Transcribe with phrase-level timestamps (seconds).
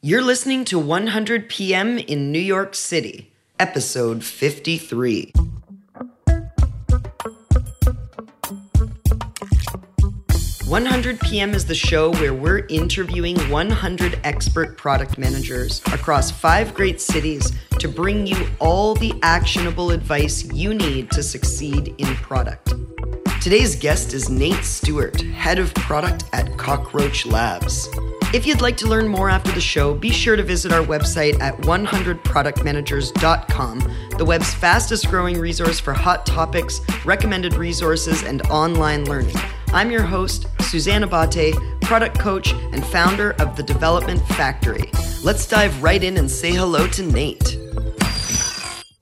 [0.00, 5.32] You're listening to 100 PM in New York City, episode 53.
[10.68, 16.74] One hundred PM is the show where we're interviewing 100 expert product managers across five
[16.74, 22.72] great cities to bring you all the actionable advice you need to succeed in product.
[23.40, 27.88] Today's guest is Nate Stewart, head of product at Cockroach Labs.
[28.34, 31.40] If you'd like to learn more after the show, be sure to visit our website
[31.40, 39.36] at 100productmanagers.com, the web's fastest growing resource for hot topics, recommended resources, and online learning.
[39.68, 44.90] I'm your host, Susanna Bate, product coach and founder of The Development Factory.
[45.22, 47.56] Let's dive right in and say hello to Nate.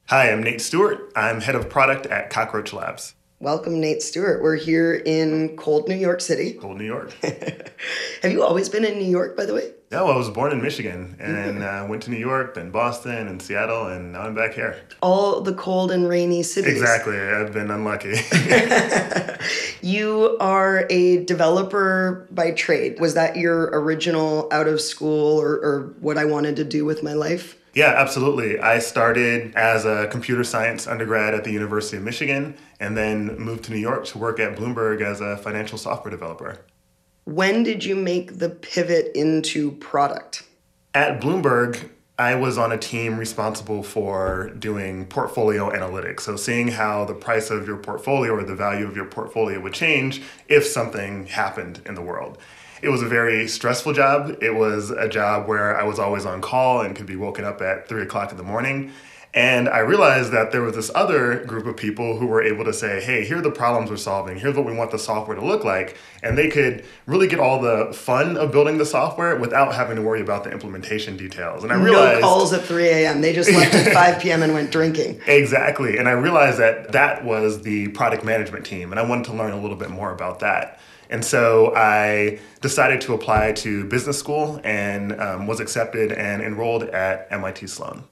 [0.09, 1.11] Hi, I'm Nate Stewart.
[1.17, 3.16] I'm head of product at Cockroach Labs.
[3.39, 4.43] Welcome, Nate Stewart.
[4.43, 6.55] We're here in cold New York City.
[6.55, 7.13] Cold New York.
[8.23, 9.73] Have you always been in New York, by the way?
[9.91, 13.41] No, I was born in Michigan and uh, went to New York, then Boston and
[13.41, 14.81] Seattle, and now I'm back here.
[15.03, 16.73] All the cold and rainy cities.
[16.73, 17.19] Exactly.
[17.19, 18.15] I've been unlucky.
[19.87, 22.99] You are a developer by trade.
[22.99, 27.05] Was that your original out of school or, or what I wanted to do with
[27.05, 27.57] my life?
[27.77, 28.59] Yeah, absolutely.
[28.59, 33.65] I started as a computer science undergrad at the University of Michigan and then moved
[33.65, 36.59] to New York to work at Bloomberg as a financial software developer.
[37.25, 40.45] When did you make the pivot into product?
[40.95, 46.21] At Bloomberg, I was on a team responsible for doing portfolio analytics.
[46.21, 49.75] So, seeing how the price of your portfolio or the value of your portfolio would
[49.75, 52.39] change if something happened in the world.
[52.83, 54.37] It was a very stressful job.
[54.43, 57.61] It was a job where I was always on call and could be woken up
[57.63, 58.93] at three o'clock in the morning.
[59.37, 62.73] And I realized that there was this other group of people who were able to
[62.73, 64.39] say, hey, here are the problems we're solving.
[64.39, 65.99] Here's what we want the software to look like.
[66.23, 70.03] And they could really get all the fun of building the software without having to
[70.03, 71.65] worry about the implementation details.
[71.65, 72.23] And I realized.
[72.23, 73.21] No calls at 3 a.m.
[73.21, 74.43] They just left at 5 p.m.
[74.43, 75.21] and went drinking.
[75.27, 75.99] Exactly.
[75.99, 78.91] And I realized that that was the product management team.
[78.91, 80.81] And I wanted to learn a little bit more about that.
[81.11, 86.85] And so I decided to apply to business school and um, was accepted and enrolled
[86.85, 88.05] at MIT Sloan.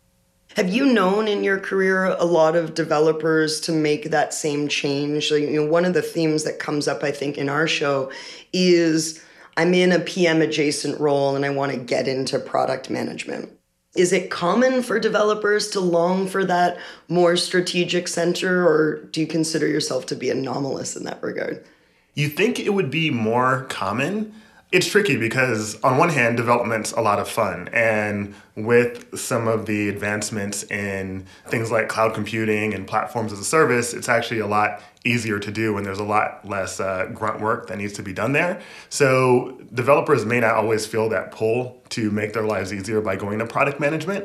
[0.56, 5.32] Have you known in your career a lot of developers to make that same change?
[5.32, 8.12] Like, you know, one of the themes that comes up, I think, in our show
[8.52, 9.20] is
[9.56, 13.50] I'm in a PM adjacent role and I want to get into product management.
[13.96, 16.78] Is it common for developers to long for that
[17.08, 21.64] more strategic center, or do you consider yourself to be anomalous in that regard?
[22.14, 24.34] You think it would be more common?
[24.70, 27.68] It's tricky because, on one hand, development's a lot of fun.
[27.72, 33.44] And with some of the advancements in things like cloud computing and platforms as a
[33.44, 37.40] service, it's actually a lot easier to do and there's a lot less uh, grunt
[37.40, 38.60] work that needs to be done there.
[38.88, 43.38] So, developers may not always feel that pull to make their lives easier by going
[43.40, 44.24] to product management.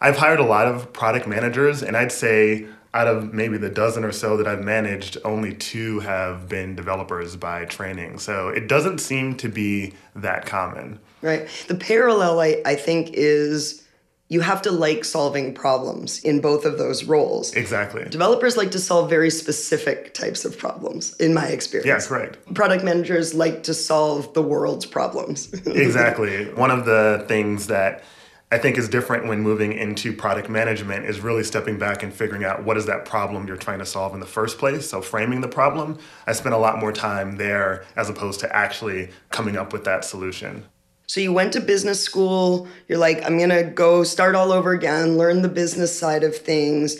[0.00, 4.04] I've hired a lot of product managers, and I'd say out of maybe the dozen
[4.04, 8.18] or so that I've managed, only two have been developers by training.
[8.18, 10.98] So it doesn't seem to be that common.
[11.20, 11.48] Right.
[11.68, 13.84] The parallel, I, I think, is
[14.28, 17.54] you have to like solving problems in both of those roles.
[17.54, 18.04] Exactly.
[18.08, 21.86] Developers like to solve very specific types of problems, in my experience.
[21.86, 22.36] Yes, right.
[22.54, 25.52] Product managers like to solve the world's problems.
[25.66, 26.44] exactly.
[26.52, 28.04] One of the things that
[28.50, 32.44] I think is different when moving into product management is really stepping back and figuring
[32.44, 34.88] out what is that problem you're trying to solve in the first place.
[34.88, 39.10] So framing the problem, I spent a lot more time there as opposed to actually
[39.30, 40.64] coming up with that solution.
[41.06, 45.18] So you went to business school, you're like, I'm gonna go start all over again,
[45.18, 46.96] learn the business side of things.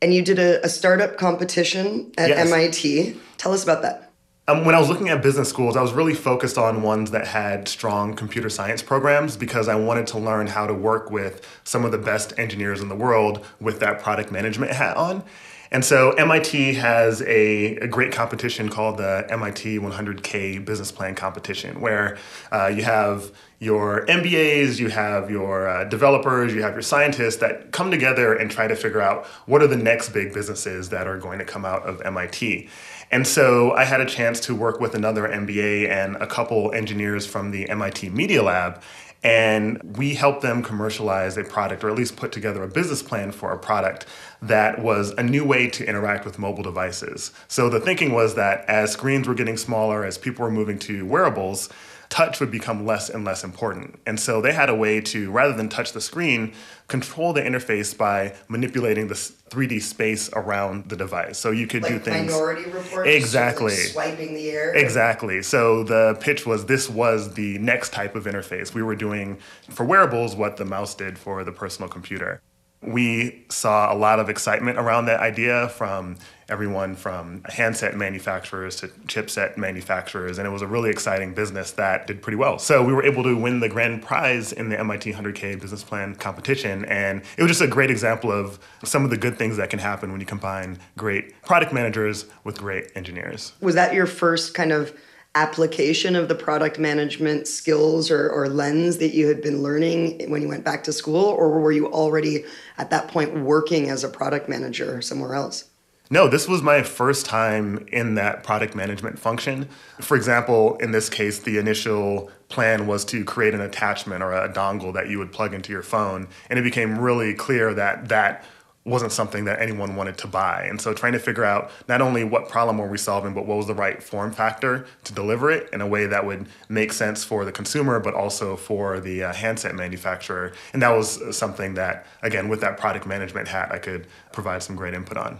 [0.00, 2.48] And you did a, a startup competition at Yes.
[2.48, 3.16] MIT.
[3.38, 4.11] Tell us about that.
[4.52, 7.26] Um, when I was looking at business schools, I was really focused on ones that
[7.26, 11.86] had strong computer science programs because I wanted to learn how to work with some
[11.86, 15.24] of the best engineers in the world with that product management hat on.
[15.70, 21.80] And so MIT has a, a great competition called the MIT 100K Business Plan Competition,
[21.80, 22.18] where
[22.50, 27.72] uh, you have your MBAs, you have your uh, developers, you have your scientists that
[27.72, 31.16] come together and try to figure out what are the next big businesses that are
[31.16, 32.68] going to come out of MIT.
[33.12, 37.26] And so I had a chance to work with another MBA and a couple engineers
[37.26, 38.82] from the MIT Media Lab.
[39.22, 43.30] And we helped them commercialize a product, or at least put together a business plan
[43.30, 44.06] for a product
[44.40, 47.30] that was a new way to interact with mobile devices.
[47.46, 51.06] So the thinking was that as screens were getting smaller, as people were moving to
[51.06, 51.68] wearables,
[52.12, 53.98] touch would become less and less important.
[54.04, 56.52] And so they had a way to, rather than touch the screen,
[56.86, 61.38] control the interface by manipulating the 3D space around the device.
[61.38, 62.30] So you could like do things.
[62.30, 63.08] Minority reports.
[63.08, 63.72] Exactly.
[63.72, 64.74] Like swiping the air.
[64.74, 65.42] Exactly.
[65.42, 68.74] So the pitch was this was the next type of interface.
[68.74, 69.38] We were doing
[69.70, 72.42] for wearables what the mouse did for the personal computer.
[72.82, 76.16] We saw a lot of excitement around that idea from
[76.52, 82.06] everyone from handset manufacturers to chipset manufacturers, and it was a really exciting business that
[82.06, 82.58] did pretty well.
[82.58, 86.14] So we were able to win the grand prize in the MIT 100K business plan
[86.14, 89.70] competition, and it was just a great example of some of the good things that
[89.70, 93.54] can happen when you combine great product managers with great engineers.
[93.62, 94.94] Was that your first kind of
[95.34, 100.42] application of the product management skills or, or, lens that you had been learning when
[100.42, 102.44] you went back to school, or were you already
[102.76, 105.64] at that point working as a product manager somewhere else?
[106.10, 109.66] No, this was my first time in that product management function.
[109.98, 114.52] For example, in this case, the initial plan was to create an attachment or a
[114.52, 116.28] dongle that you would plug into your phone.
[116.50, 118.44] And it became really clear that that
[118.84, 120.64] wasn't something that anyone wanted to buy.
[120.64, 123.56] And so trying to figure out not only what problem were we solving, but what
[123.56, 127.22] was the right form factor to deliver it in a way that would make sense
[127.22, 130.52] for the consumer, but also for the uh, handset manufacturer.
[130.72, 134.74] And that was something that, again, with that product management hat, I could provide some
[134.76, 135.38] great input on.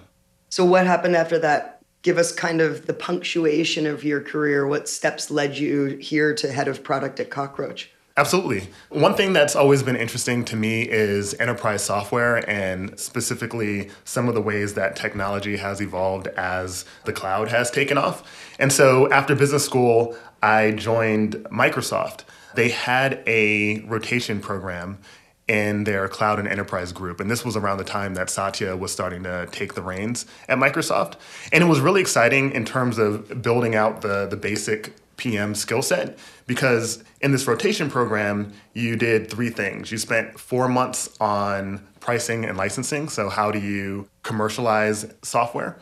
[0.52, 1.81] So what happened after that?
[2.02, 4.66] Give us kind of the punctuation of your career.
[4.66, 7.88] What steps led you here to head of product at Cockroach?
[8.19, 8.69] Absolutely.
[8.90, 14.34] One thing that's always been interesting to me is enterprise software and specifically some of
[14.34, 18.22] the ways that technology has evolved as the cloud has taken off.
[18.58, 22.25] And so after business school, I joined Microsoft.
[22.56, 24.99] They had a rotation program
[25.48, 27.20] in their cloud and enterprise group.
[27.20, 30.58] And this was around the time that Satya was starting to take the reins at
[30.58, 31.14] Microsoft.
[31.52, 35.82] And it was really exciting in terms of building out the, the basic PM skill
[35.82, 39.92] set because in this rotation program, you did three things.
[39.92, 43.08] You spent four months on pricing and licensing.
[43.08, 45.78] So, how do you commercialize software?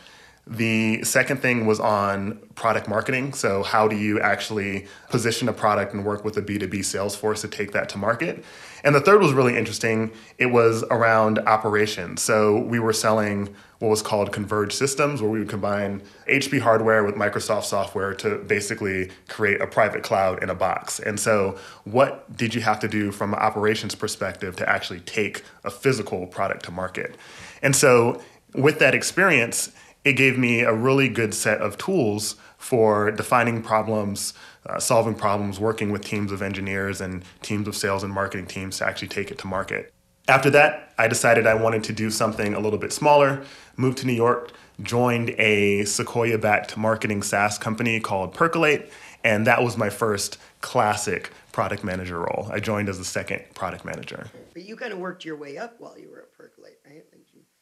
[0.46, 3.32] The second thing was on product marketing.
[3.32, 7.40] So, how do you actually position a product and work with a B2B sales force
[7.42, 8.44] to take that to market?
[8.84, 10.10] And the third was really interesting.
[10.38, 12.22] It was around operations.
[12.22, 17.02] So, we were selling what was called converged systems, where we would combine HP hardware
[17.02, 21.00] with Microsoft software to basically create a private cloud in a box.
[21.00, 25.42] And so, what did you have to do from an operations perspective to actually take
[25.64, 27.16] a physical product to market?
[27.62, 28.20] And so,
[28.54, 29.72] with that experience,
[30.04, 34.34] it gave me a really good set of tools for defining problems,
[34.66, 38.78] uh, solving problems, working with teams of engineers and teams of sales and marketing teams
[38.78, 39.92] to actually take it to market.
[40.28, 43.42] After that, I decided I wanted to do something a little bit smaller,
[43.76, 44.52] moved to New York,
[44.82, 48.92] joined a Sequoia backed marketing SaaS company called Percolate,
[49.24, 52.48] and that was my first classic product manager role.
[52.52, 54.28] I joined as the second product manager.
[54.52, 57.04] But you kind of worked your way up while you were at Percolate, right?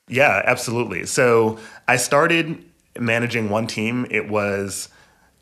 [0.09, 1.07] Yeah, absolutely.
[1.07, 2.65] So I started
[2.99, 4.07] managing one team.
[4.11, 4.89] It was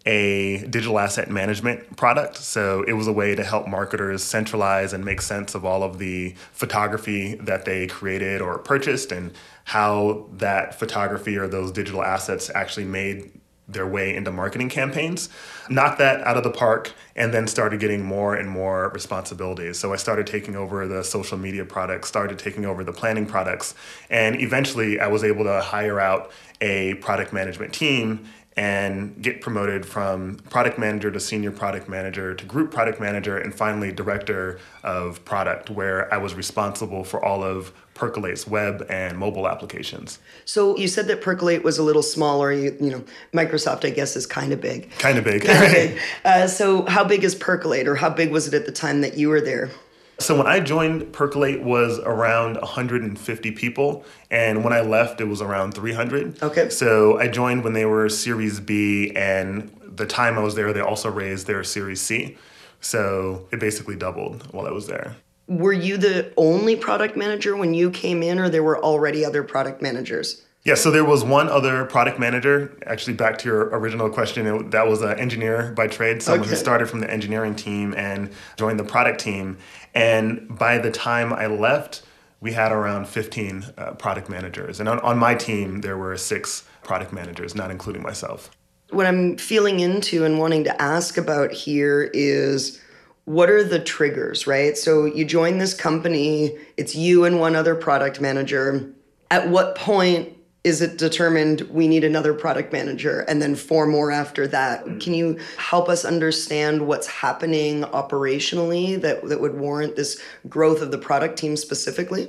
[0.07, 2.37] a digital asset management product.
[2.37, 5.99] So it was a way to help marketers centralize and make sense of all of
[5.99, 9.33] the photography that they created or purchased and
[9.65, 13.33] how that photography or those digital assets actually made
[13.69, 15.29] their way into marketing campaigns.
[15.69, 19.77] Knocked that out of the park and then started getting more and more responsibilities.
[19.77, 23.75] So I started taking over the social media products, started taking over the planning products,
[24.09, 26.31] and eventually I was able to hire out
[26.61, 32.45] a product management team and get promoted from product manager to senior product manager to
[32.47, 37.73] group product manager and finally director of product where I was responsible for all of
[37.93, 40.19] Percolate's web and mobile applications.
[40.45, 42.53] So you said that Percolate was a little smaller.
[42.53, 44.91] You, you know, Microsoft, I guess, is kind of big.
[44.99, 45.45] Kind of big.
[45.45, 45.99] Kind of big.
[46.25, 49.17] Uh, so how big is Percolate, or how big was it at the time that
[49.17, 49.71] you were there?
[50.19, 55.43] So when I joined, Percolate was around 150 people, and when I left, it was
[55.43, 56.43] around 300.
[56.43, 56.71] Okay.
[56.71, 60.81] So I joined when they were Series B, and the time I was there, they
[60.81, 62.39] also raised their Series C.
[62.81, 65.17] So it basically doubled while I was there.
[65.49, 69.43] Were you the only product manager when you came in, or there were already other
[69.43, 70.43] product managers?
[70.67, 72.77] Yeah, so there was one other product manager.
[72.87, 76.51] Actually, back to your original question, it, that was an engineer by trade, someone okay.
[76.51, 79.59] who started from the engineering team and joined the product team.
[79.97, 82.03] And by the time I left,
[82.41, 84.79] we had around 15 uh, product managers.
[84.79, 88.51] And on, on my team, there were six product managers, not including myself.
[88.91, 92.79] What I'm feeling into and wanting to ask about here is
[93.25, 94.77] what are the triggers, right?
[94.77, 98.93] So you join this company, it's you and one other product manager.
[99.31, 100.36] At what point
[100.67, 104.85] is it determined we need another product manager and then four more after that?
[104.85, 105.01] Mm.
[105.01, 110.91] Can you help us understand what's happening operationally that, that would warrant this growth of
[110.91, 112.29] the product team specifically?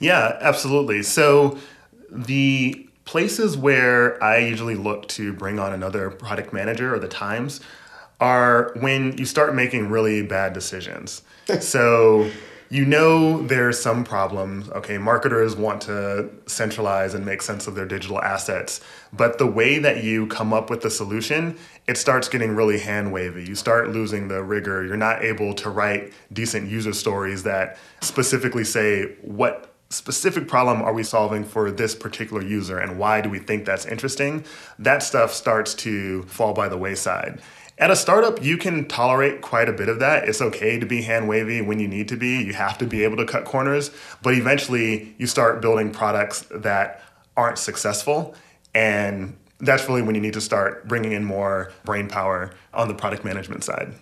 [0.00, 1.04] Yeah, absolutely.
[1.04, 1.58] So
[2.10, 7.60] the places where I usually look to bring on another product manager or the times
[8.18, 11.22] are when you start making really bad decisions.
[11.60, 12.28] so
[12.68, 14.68] you know there's some problems.
[14.70, 18.80] Okay, marketers want to centralize and make sense of their digital assets,
[19.12, 21.56] but the way that you come up with the solution,
[21.86, 23.44] it starts getting really hand wavy.
[23.44, 24.84] You start losing the rigor.
[24.84, 30.92] You're not able to write decent user stories that specifically say what specific problem are
[30.92, 34.44] we solving for this particular user and why do we think that's interesting?
[34.78, 37.40] That stuff starts to fall by the wayside.
[37.78, 40.26] At a startup, you can tolerate quite a bit of that.
[40.26, 42.42] It's okay to be hand wavy when you need to be.
[42.42, 43.90] You have to be able to cut corners.
[44.22, 47.02] But eventually, you start building products that
[47.36, 48.34] aren't successful.
[48.74, 52.94] And that's really when you need to start bringing in more brain power on the
[52.94, 53.92] product management side.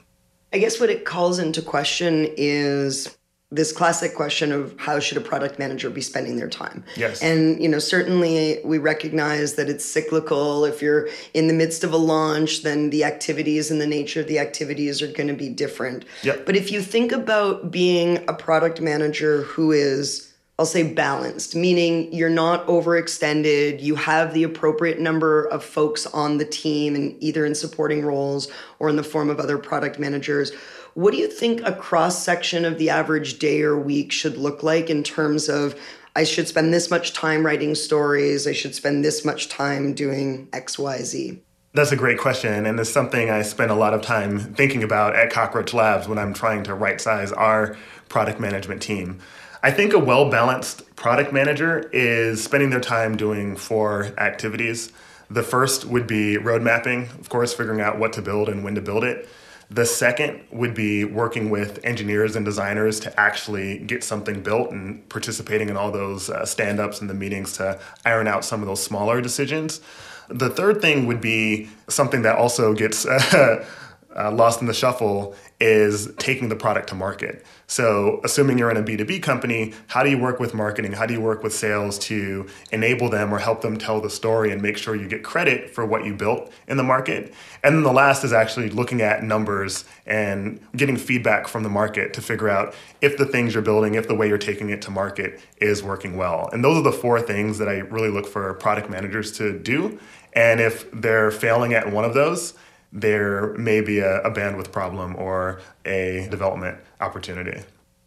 [0.52, 3.16] I guess what it calls into question is
[3.54, 7.62] this classic question of how should a product manager be spending their time yes and
[7.62, 11.96] you know certainly we recognize that it's cyclical if you're in the midst of a
[11.96, 16.04] launch then the activities and the nature of the activities are going to be different
[16.22, 16.44] yep.
[16.44, 22.12] but if you think about being a product manager who is I'll say balanced, meaning
[22.12, 23.82] you're not overextended.
[23.82, 28.46] You have the appropriate number of folks on the team, and either in supporting roles
[28.78, 30.52] or in the form of other product managers
[30.94, 34.62] what do you think a cross section of the average day or week should look
[34.62, 35.78] like in terms of
[36.16, 40.46] I should spend this much time writing stories, I should spend this much time doing
[40.52, 41.40] XYZ?
[41.72, 45.16] That's a great question, and it's something I spend a lot of time thinking about
[45.16, 47.76] at Cockroach Labs when I'm trying to right size our
[48.08, 49.18] product management team.
[49.60, 54.92] I think a well balanced product manager is spending their time doing four activities.
[55.28, 58.76] The first would be road mapping, of course, figuring out what to build and when
[58.76, 59.28] to build it.
[59.74, 65.08] The second would be working with engineers and designers to actually get something built and
[65.08, 68.68] participating in all those uh, stand ups and the meetings to iron out some of
[68.68, 69.80] those smaller decisions.
[70.28, 73.66] The third thing would be something that also gets uh,
[74.16, 77.44] uh, lost in the shuffle is taking the product to market.
[77.66, 80.92] So, assuming you're in a B2B company, how do you work with marketing?
[80.92, 84.52] How do you work with sales to enable them or help them tell the story
[84.52, 87.32] and make sure you get credit for what you built in the market?
[87.62, 92.12] And then the last is actually looking at numbers and getting feedback from the market
[92.14, 94.90] to figure out if the things you're building, if the way you're taking it to
[94.90, 96.50] market is working well.
[96.52, 99.98] And those are the four things that I really look for product managers to do.
[100.34, 102.54] And if they're failing at one of those,
[102.94, 107.60] there may be a, a bandwidth problem or a development opportunity.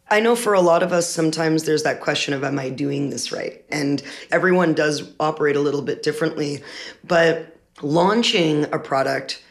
[0.10, 3.10] I know for a lot of us, sometimes there's that question of, am I doing
[3.10, 3.64] this right?
[3.70, 4.02] And
[4.32, 6.64] everyone does operate a little bit differently.
[7.04, 9.44] But launching a product,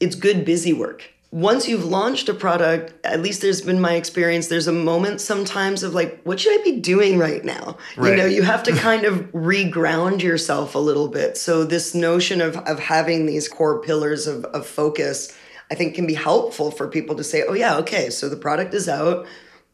[0.00, 4.46] it's good busy work once you've launched a product, at least there's been my experience,
[4.46, 7.76] there's a moment sometimes of like, what should I be doing right now?
[7.96, 8.10] Right.
[8.10, 11.36] You know, you have to kind of reground yourself a little bit.
[11.36, 15.36] So this notion of of having these core pillars of, of focus,
[15.70, 18.72] I think can be helpful for people to say, oh yeah, okay, so the product
[18.72, 19.26] is out.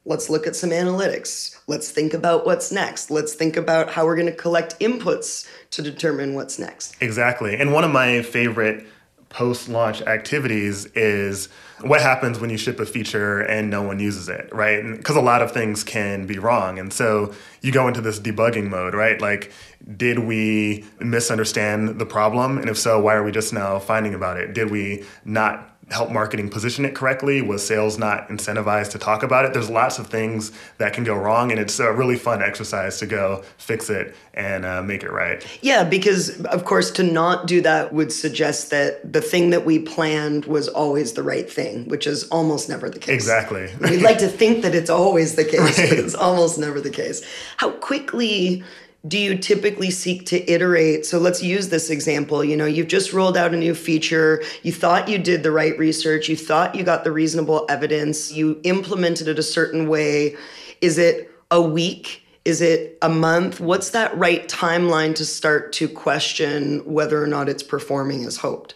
[0.06, 1.58] Let's look at some analytics.
[1.66, 3.10] Let's think about what's next.
[3.10, 6.96] Let's think about how we're going to collect inputs to determine what's next.
[7.00, 7.56] Exactly.
[7.56, 8.86] And one of my favorite
[9.34, 11.48] post launch activities is
[11.80, 14.80] what happens when you ship a feature and no one uses it, right?
[14.96, 16.78] Because a lot of things can be wrong.
[16.78, 19.20] And so you go into this debugging mode, right?
[19.20, 19.52] Like,
[19.96, 22.58] did we misunderstand the problem?
[22.58, 24.54] And if so, why are we just now finding about it?
[24.54, 27.42] Did we not help marketing position it correctly?
[27.42, 29.52] Was sales not incentivized to talk about it?
[29.52, 33.06] There's lots of things that can go wrong, and it's a really fun exercise to
[33.06, 35.46] go fix it and uh, make it right.
[35.62, 39.78] Yeah, because of course, to not do that would suggest that the thing that we
[39.78, 43.14] planned was always the right thing, which is almost never the case.
[43.14, 43.68] Exactly.
[43.80, 45.90] We'd like to think that it's always the case, right.
[45.90, 47.22] but it's almost never the case.
[47.56, 48.64] How quickly
[49.06, 51.04] do you typically seek to iterate?
[51.04, 52.42] So let's use this example.
[52.42, 54.42] You know, you've just rolled out a new feature.
[54.62, 56.28] You thought you did the right research.
[56.28, 58.32] You thought you got the reasonable evidence.
[58.32, 60.36] You implemented it a certain way.
[60.80, 62.22] Is it a week?
[62.46, 63.60] Is it a month?
[63.60, 68.74] What's that right timeline to start to question whether or not it's performing as hoped?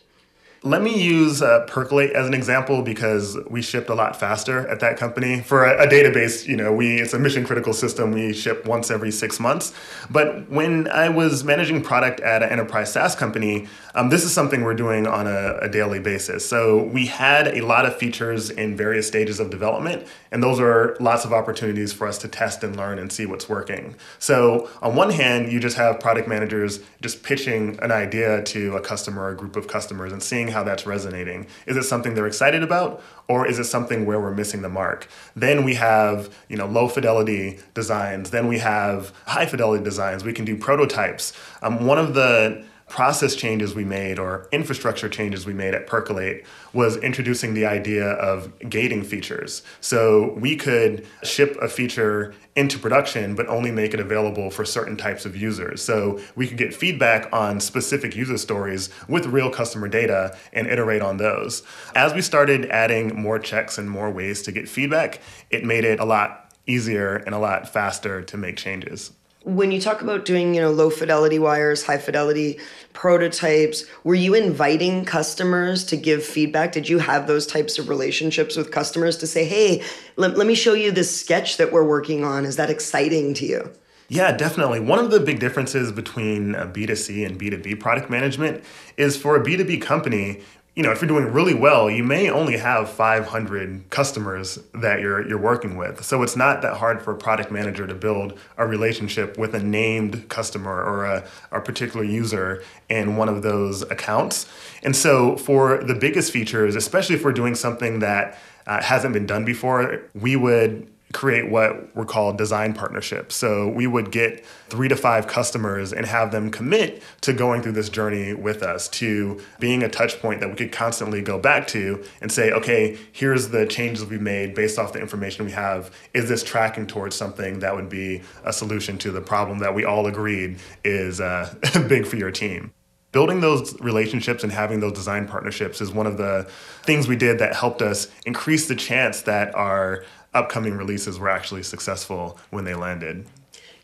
[0.64, 4.80] Let me use uh, Percolate as an example because we shipped a lot faster at
[4.80, 5.40] that company.
[5.40, 8.10] For a, a, database, you know, we it's a mission critical system.
[8.10, 9.72] We ship once every six months.
[10.10, 14.64] But when I was managing product at an enterprise SaaS company, um, this is something
[14.64, 16.48] we're doing on a, a daily basis.
[16.48, 20.96] So we had a lot of features in various stages of development, and those are
[20.98, 23.94] lots of opportunities for us to test and learn and see what's working.
[24.18, 28.80] So on one hand, you just have product managers just pitching an idea to a
[28.80, 31.46] customer or a group of customers and seeing how that's resonating.
[31.66, 35.08] Is it something they're excited about or is it something where we're missing the mark?
[35.34, 38.30] Then we have, you know, low fidelity designs.
[38.30, 40.24] Then we have high fidelity designs.
[40.24, 41.32] We can do prototypes.
[41.62, 46.44] Um, one of the process changes we made or infrastructure changes we made at Percolate
[46.72, 49.62] was introducing the idea of gating features.
[49.80, 54.96] So we could ship a feature into production, but only make it available for certain
[54.96, 55.82] types of users.
[55.82, 61.02] So we could get feedback on specific user stories with real customer data and iterate
[61.02, 61.62] on those.
[61.94, 66.00] As we started adding more checks and more ways to get feedback, it made it
[66.00, 69.12] a lot easier and a lot faster to make changes
[69.44, 72.58] when you talk about doing you know low fidelity wires high fidelity
[72.92, 76.72] prototypes were you inviting customers to give feedback?
[76.72, 79.82] Did you have those types of relationships with customers to say hey
[80.16, 82.44] let, let me show you this sketch that we're working on.
[82.44, 83.70] Is that exciting to you?
[84.10, 84.80] Yeah, definitely.
[84.80, 88.64] One of the big differences between B2C and B2B product management
[88.96, 90.40] is for a B2B company,
[90.78, 95.28] you know, if you're doing really well, you may only have 500 customers that you're
[95.28, 96.04] you're working with.
[96.04, 99.58] So it's not that hard for a product manager to build a relationship with a
[99.58, 104.46] named customer or a, a particular user in one of those accounts.
[104.84, 109.26] And so for the biggest features, especially if we're doing something that uh, hasn't been
[109.26, 113.34] done before, we would create what were called design partnerships.
[113.34, 117.72] So we would get three to five customers and have them commit to going through
[117.72, 121.66] this journey with us, to being a touch point that we could constantly go back
[121.68, 125.90] to and say, okay, here's the changes we made based off the information we have.
[126.12, 129.84] Is this tracking towards something that would be a solution to the problem that we
[129.84, 131.54] all agreed is uh,
[131.88, 132.72] big for your team?
[133.10, 136.46] building those relationships and having those design partnerships is one of the
[136.82, 140.04] things we did that helped us increase the chance that our
[140.38, 143.26] upcoming releases were actually successful when they landed.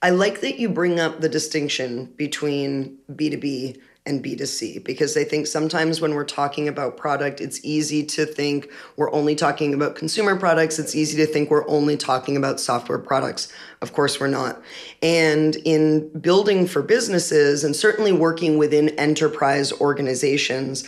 [0.03, 5.47] I like that you bring up the distinction between B2B and B2C because I think
[5.47, 10.37] sometimes when we're talking about product, it's easy to think we're only talking about consumer
[10.37, 10.79] products.
[10.79, 13.51] It's easy to think we're only talking about software products.
[13.81, 14.61] Of course, we're not.
[15.03, 20.85] And in building for businesses and certainly working within enterprise organizations,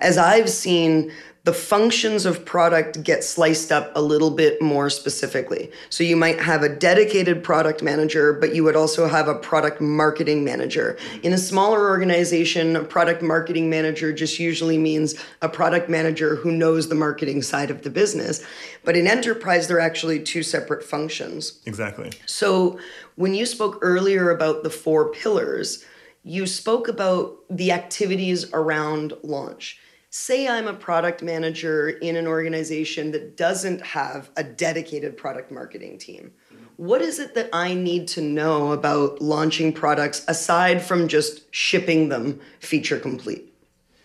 [0.00, 1.12] as I've seen
[1.48, 5.72] the functions of product get sliced up a little bit more specifically.
[5.88, 9.80] So you might have a dedicated product manager, but you would also have a product
[9.80, 10.98] marketing manager.
[11.22, 16.52] In a smaller organization, a product marketing manager just usually means a product manager who
[16.52, 18.44] knows the marketing side of the business.
[18.84, 21.60] But in enterprise, they're actually two separate functions.
[21.64, 22.12] Exactly.
[22.26, 22.78] So
[23.16, 25.82] when you spoke earlier about the four pillars,
[26.22, 33.12] you spoke about the activities around launch say I'm a product manager in an organization
[33.12, 36.32] that doesn't have a dedicated product marketing team.
[36.76, 42.08] What is it that I need to know about launching products aside from just shipping
[42.08, 43.52] them feature complete?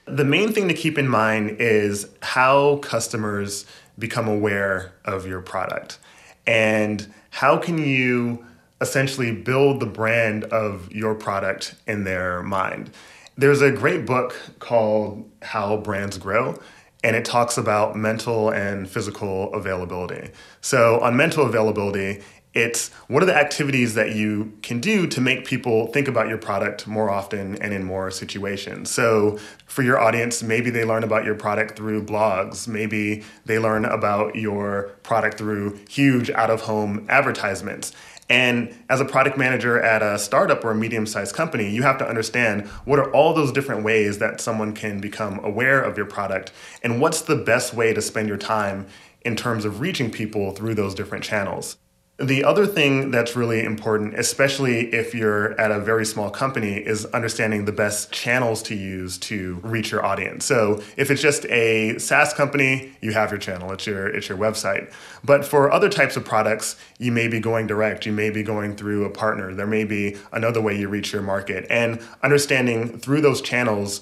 [0.05, 3.65] The main thing to keep in mind is how customers
[3.97, 5.99] become aware of your product
[6.45, 8.45] and how can you
[8.81, 12.91] essentially build the brand of your product in their mind.
[13.35, 16.59] There's a great book called How Brands Grow,
[17.03, 20.29] and it talks about mental and physical availability.
[20.61, 22.21] So, on mental availability,
[22.53, 26.37] it's what are the activities that you can do to make people think about your
[26.37, 28.91] product more often and in more situations.
[28.91, 33.83] So, for your audience, maybe they learn about your product through blogs, maybe they learn
[33.85, 37.93] about your product through huge out of home advertisements.
[38.29, 41.97] And as a product manager at a startup or a medium sized company, you have
[41.97, 46.05] to understand what are all those different ways that someone can become aware of your
[46.05, 48.87] product and what's the best way to spend your time
[49.21, 51.77] in terms of reaching people through those different channels.
[52.19, 57.05] The other thing that's really important, especially if you're at a very small company, is
[57.05, 60.45] understanding the best channels to use to reach your audience.
[60.45, 64.37] So if it's just a SaaS company, you have your channel, it's your it's your
[64.37, 64.93] website.
[65.23, 68.75] But for other types of products, you may be going direct, you may be going
[68.75, 71.65] through a partner, there may be another way you reach your market.
[71.67, 74.01] And understanding through those channels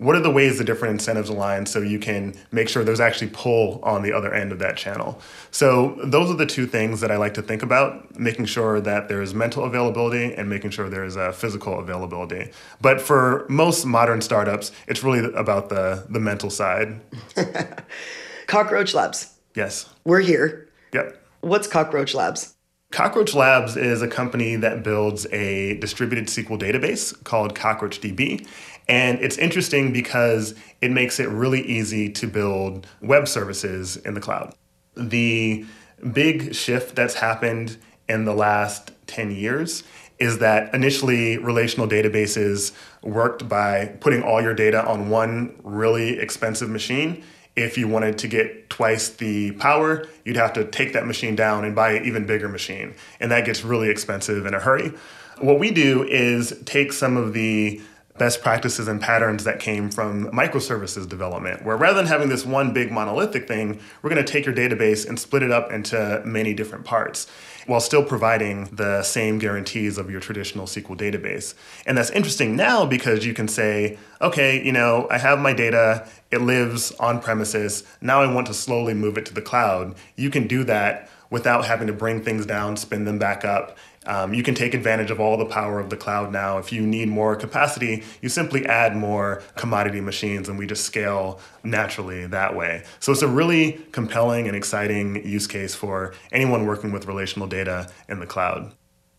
[0.00, 3.28] what are the ways the different incentives align so you can make sure there's actually
[3.34, 5.20] pull on the other end of that channel?
[5.50, 9.08] So those are the two things that i like to think about making sure that
[9.08, 12.50] there's mental availability and making sure there's a uh, physical availability.
[12.80, 16.98] But for most modern startups it's really about the the mental side.
[18.46, 19.34] Cockroach labs.
[19.54, 19.86] Yes.
[20.04, 20.70] We're here.
[20.94, 21.22] Yep.
[21.42, 22.54] What's cockroach labs?
[22.90, 28.48] Cockroach Labs is a company that builds a distributed SQL database called CockroachDB.
[28.90, 34.20] And it's interesting because it makes it really easy to build web services in the
[34.20, 34.52] cloud.
[34.96, 35.64] The
[36.12, 37.76] big shift that's happened
[38.08, 39.84] in the last 10 years
[40.18, 42.72] is that initially relational databases
[43.02, 47.22] worked by putting all your data on one really expensive machine.
[47.54, 51.64] If you wanted to get twice the power, you'd have to take that machine down
[51.64, 52.96] and buy an even bigger machine.
[53.20, 54.92] And that gets really expensive in a hurry.
[55.38, 57.80] What we do is take some of the
[58.20, 62.70] best practices and patterns that came from microservices development, where rather than having this one
[62.70, 66.52] big monolithic thing, we're going to take your database and split it up into many
[66.52, 67.26] different parts
[67.66, 71.54] while still providing the same guarantees of your traditional SQL database.
[71.86, 76.06] And that's interesting now because you can say, okay, you know, I have my data,
[76.30, 79.94] it lives on premises, now I want to slowly move it to the cloud.
[80.16, 84.32] You can do that without having to bring things down, spin them back up, um,
[84.32, 86.56] you can take advantage of all the power of the cloud now.
[86.58, 91.38] If you need more capacity, you simply add more commodity machines and we just scale
[91.62, 92.84] naturally that way.
[92.98, 97.90] So it's a really compelling and exciting use case for anyone working with relational data
[98.08, 98.72] in the cloud.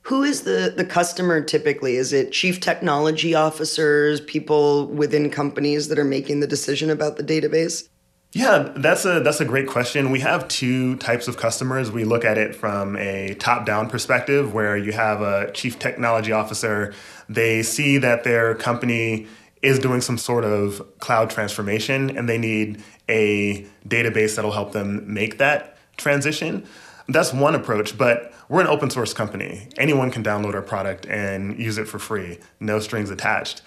[0.05, 1.95] Who is the, the customer typically?
[1.95, 7.23] Is it chief technology officers, people within companies that are making the decision about the
[7.23, 7.87] database?
[8.33, 10.09] Yeah, that's a that's a great question.
[10.09, 11.91] We have two types of customers.
[11.91, 16.93] We look at it from a top-down perspective where you have a chief technology officer,
[17.27, 19.27] they see that their company
[19.61, 25.13] is doing some sort of cloud transformation and they need a database that'll help them
[25.13, 26.65] make that transition.
[27.09, 29.67] That's one approach, but we're an open source company.
[29.77, 33.61] Anyone can download our product and use it for free, no strings attached.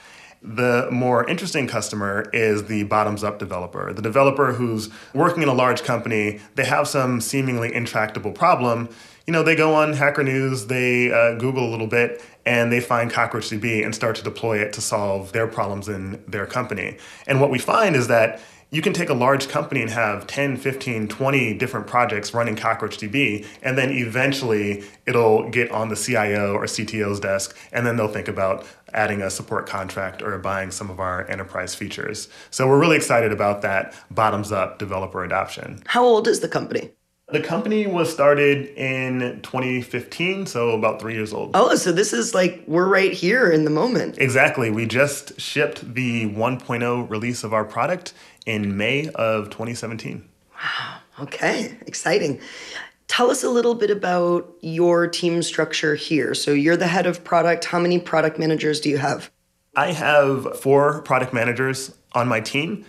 [0.47, 5.55] The more interesting customer is the bottoms up developer, the developer who's working in a
[5.55, 8.91] large company, they have some seemingly intractable problem.
[9.27, 12.81] You know, they go on Hacker News, they uh, Google a little bit, and they
[12.81, 16.99] find CockroachDB and start to deploy it to solve their problems in their company.
[17.27, 18.39] And what we find is that
[18.75, 23.47] you can take a large company and have 10, 15, 20 different projects running CockroachDB,
[23.63, 28.27] and then eventually it'll get on the CIO or CTO's desk, and then they'll think
[28.27, 32.29] about adding a support contract or buying some of our enterprise features.
[32.51, 35.81] So we're really excited about that bottoms up developer adoption.
[35.87, 36.91] How old is the company?
[37.29, 41.53] The company was started in 2015, so about three years old.
[41.55, 44.19] Oh, so this is like we're right here in the moment.
[44.19, 44.71] Exactly.
[44.71, 48.13] We just shipped the 1.0 release of our product
[48.45, 50.29] in May of 2017.
[50.53, 50.97] Wow.
[51.21, 51.75] Okay.
[51.87, 52.41] Exciting.
[53.09, 56.35] Tell us a little bit about your team structure here.
[56.35, 57.65] So you're the head of product.
[57.65, 59.31] How many product managers do you have?
[59.77, 62.85] I have four product managers on my team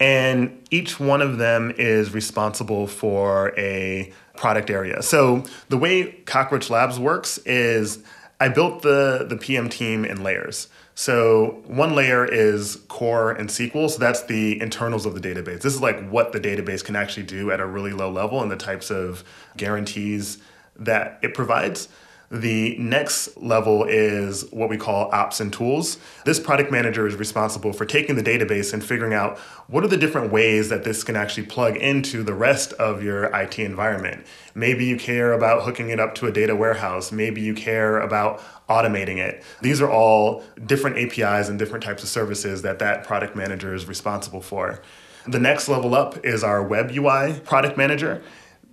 [0.00, 5.02] and each one of them is responsible for a product area.
[5.02, 8.02] So the way Cockroach Labs works is
[8.40, 10.68] I built the, the PM team in layers.
[10.94, 13.90] So one layer is core and SQL.
[13.90, 15.60] So that's the internals of the database.
[15.60, 18.50] This is like what the database can actually do at a really low level and
[18.50, 19.24] the types of
[19.56, 20.38] guarantees
[20.76, 21.88] that it provides.
[22.30, 25.96] The next level is what we call ops and tools.
[26.26, 29.96] This product manager is responsible for taking the database and figuring out what are the
[29.96, 34.26] different ways that this can actually plug into the rest of your IT environment.
[34.54, 37.12] Maybe you care about hooking it up to a data warehouse.
[37.12, 39.42] Maybe you care about automating it.
[39.62, 43.86] These are all different APIs and different types of services that that product manager is
[43.86, 44.82] responsible for.
[45.26, 48.22] The next level up is our web UI product manager.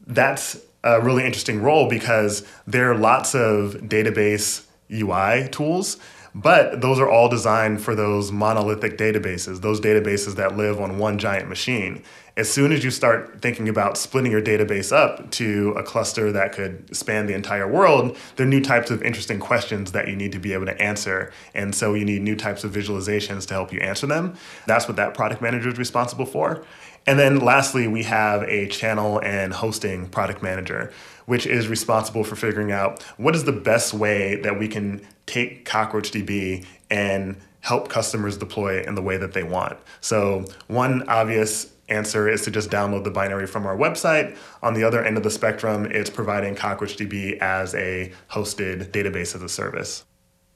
[0.07, 5.97] That's a really interesting role because there are lots of database UI tools,
[6.35, 11.17] but those are all designed for those monolithic databases, those databases that live on one
[11.17, 12.03] giant machine.
[12.37, 16.51] As soon as you start thinking about splitting your database up to a cluster that
[16.51, 20.33] could span the entire world, there are new types of interesting questions that you need
[20.33, 21.31] to be able to answer.
[21.53, 24.35] And so you need new types of visualizations to help you answer them.
[24.67, 26.65] That's what that product manager is responsible for.
[27.07, 30.91] And then lastly, we have a channel and hosting product manager,
[31.27, 35.63] which is responsible for figuring out what is the best way that we can take
[35.63, 39.77] CockroachDB and help customers deploy it in the way that they want.
[40.01, 44.35] So, one obvious answer is to just download the binary from our website.
[44.63, 49.41] On the other end of the spectrum, it's providing CockroachDB as a hosted database as
[49.41, 50.03] a service.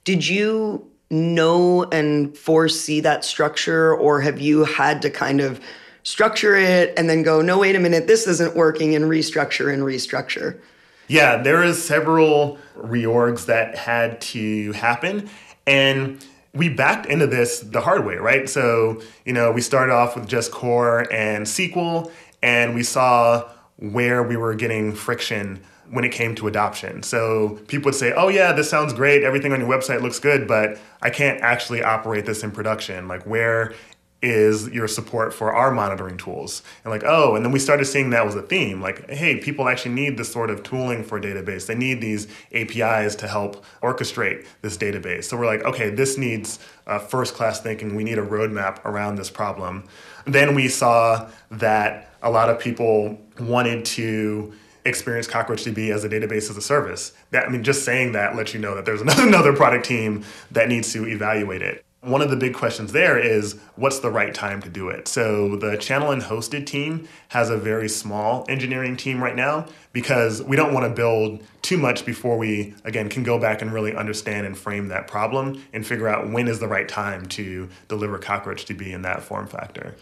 [0.03, 5.59] Did you know and foresee that structure, or have you had to kind of
[6.03, 9.83] structure it and then go, no, wait a minute, this isn't working, and restructure and
[9.83, 10.59] restructure?
[11.07, 15.29] Yeah, there is several reorgs that had to happen.
[15.65, 18.49] And we backed into this the hard way, right?
[18.49, 24.23] So, you know, we started off with just core and SQL, and we saw where
[24.23, 27.01] we were getting friction when it came to adoption.
[27.01, 29.23] So people would say, oh, yeah, this sounds great.
[29.23, 33.07] Everything on your website looks good, but I can't actually operate this in production.
[33.07, 33.73] Like, where
[34.21, 36.61] is your support for our monitoring tools.
[36.83, 38.81] And like, oh, and then we started seeing that was a theme.
[38.81, 41.67] Like, hey, people actually need this sort of tooling for database.
[41.67, 45.25] They need these APIs to help orchestrate this database.
[45.25, 46.59] So we're like, okay, this needs
[47.07, 47.95] first class thinking.
[47.95, 49.85] We need a roadmap around this problem.
[50.25, 54.53] Then we saw that a lot of people wanted to
[54.85, 57.13] experience CockroachDB as a database as a service.
[57.31, 60.25] That I mean, just saying that lets you know that there's another, another product team
[60.51, 61.85] that needs to evaluate it.
[62.01, 65.09] One of the big questions there is what's the right time to do it?
[65.09, 70.41] So, the channel and hosted team has a very small engineering team right now because
[70.41, 73.93] we don't want to build too much before we, again, can go back and really
[73.93, 78.17] understand and frame that problem and figure out when is the right time to deliver
[78.17, 79.95] Cockroach CockroachDB in that form factor.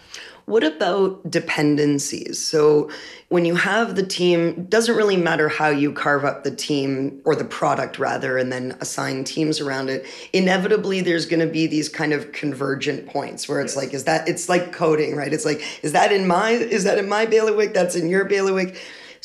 [0.48, 2.40] What about dependencies?
[2.40, 2.90] So
[3.28, 7.36] when you have the team, doesn't really matter how you carve up the team or
[7.36, 10.06] the product rather, and then assign teams around it.
[10.32, 14.30] Inevitably, there's going to be these kind of convergent points where it's like, is that?
[14.30, 15.34] It's like coding, right?
[15.34, 16.52] It's like, is that in my?
[16.52, 17.74] Is that in my bailiwick?
[17.74, 18.80] That's in your bailiwick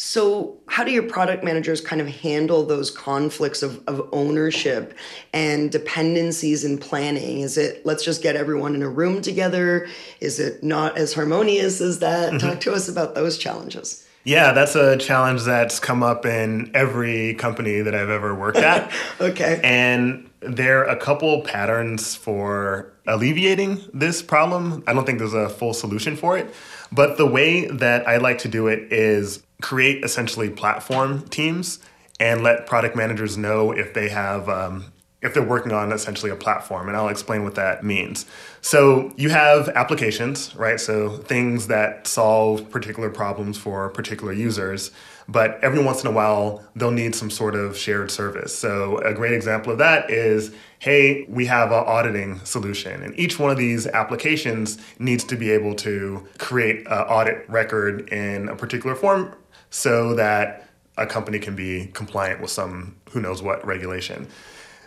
[0.05, 4.95] so, how do your product managers kind of handle those conflicts of, of ownership
[5.33, 7.39] and dependencies in planning?
[7.39, 9.87] Is it let's just get everyone in a room together?
[10.19, 12.31] Is it not as harmonious as that?
[12.33, 12.39] Mm-hmm.
[12.39, 14.05] Talk to us about those challenges.
[14.25, 18.93] Yeah, that's a challenge that's come up in every company that I've ever worked at.
[19.21, 19.61] okay.
[19.63, 24.83] And there are a couple patterns for alleviating this problem.
[24.89, 26.53] I don't think there's a full solution for it.
[26.93, 31.79] But the way that I like to do it is create essentially platform teams
[32.21, 36.37] and let product managers know if they have um, if they're working on essentially a
[36.37, 38.27] platform and i'll explain what that means.
[38.61, 40.79] So you have applications right?
[40.79, 44.91] So things that solve particular problems for particular users
[45.29, 49.15] but every once in a while they'll need some sort of shared service so a
[49.15, 53.57] great example of that is hey we have an auditing solution and each one of
[53.57, 59.35] these applications needs to be able to create an audit record in a particular form
[59.71, 64.29] so that a company can be compliant with some who knows what regulation.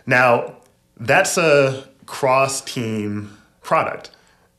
[0.06, 0.56] Now,
[0.96, 4.10] that's a cross team product.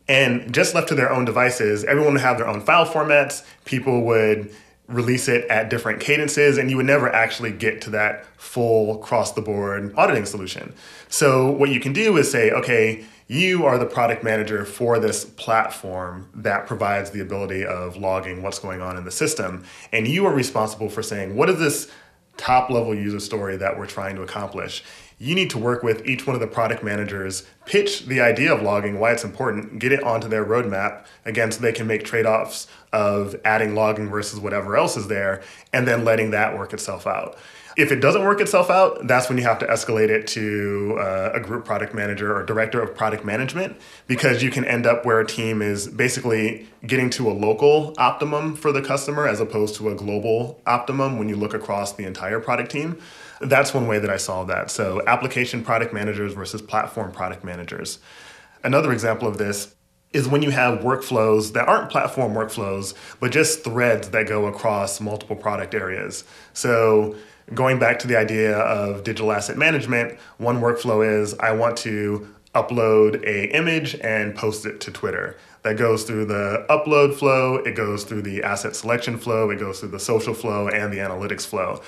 [0.10, 3.44] And just left to their own devices, everyone would have their own file formats.
[3.66, 4.54] People would
[4.88, 9.34] release it at different cadences, and you would never actually get to that full cross
[9.34, 10.74] the board auditing solution.
[11.10, 15.26] So, what you can do is say, okay, you are the product manager for this
[15.26, 19.66] platform that provides the ability of logging what's going on in the system.
[19.92, 21.92] And you are responsible for saying, what is this
[22.38, 24.84] top level user story that we're trying to accomplish?
[25.20, 28.62] You need to work with each one of the product managers, pitch the idea of
[28.62, 32.28] logging, why it's important, get it onto their roadmap, again, so they can make trade
[32.28, 35.42] offs of adding logging versus whatever else is there,
[35.74, 37.36] and then letting that work itself out.
[37.78, 41.32] If it doesn't work itself out, that's when you have to escalate it to uh,
[41.34, 43.78] a group product manager or director of product management
[44.08, 48.56] because you can end up where a team is basically getting to a local optimum
[48.56, 52.40] for the customer as opposed to a global optimum when you look across the entire
[52.40, 53.00] product team.
[53.42, 54.72] That's one way that I solve that.
[54.72, 58.00] So, application product managers versus platform product managers.
[58.64, 59.76] Another example of this
[60.14, 65.00] is when you have workflows that aren't platform workflows, but just threads that go across
[65.02, 66.24] multiple product areas.
[66.54, 67.16] So,
[67.54, 72.28] going back to the idea of digital asset management, one workflow is I want to
[72.58, 75.38] upload a image and post it to Twitter.
[75.62, 79.80] That goes through the upload flow, it goes through the asset selection flow, it goes
[79.80, 81.82] through the social flow and the analytics flow.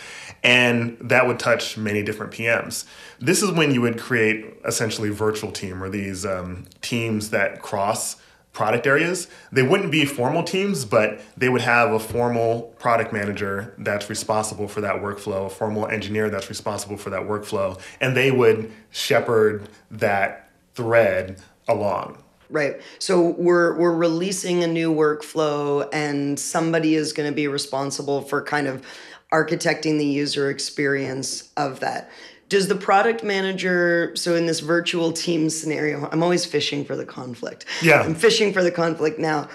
[0.43, 2.85] And that would touch many different PMs.
[3.19, 8.17] This is when you would create essentially virtual team or these um, teams that cross
[8.51, 9.27] product areas.
[9.51, 14.67] They wouldn't be formal teams, but they would have a formal product manager that's responsible
[14.67, 19.69] for that workflow, a formal engineer that's responsible for that workflow, and they would shepherd
[19.91, 22.23] that thread along.
[22.49, 22.81] Right.
[22.97, 28.41] So we're we're releasing a new workflow and somebody is going to be responsible for
[28.41, 28.83] kind of
[29.31, 32.09] architecting the user experience of that
[32.49, 37.05] does the product manager so in this virtual team scenario i'm always fishing for the
[37.05, 39.47] conflict yeah i'm fishing for the conflict now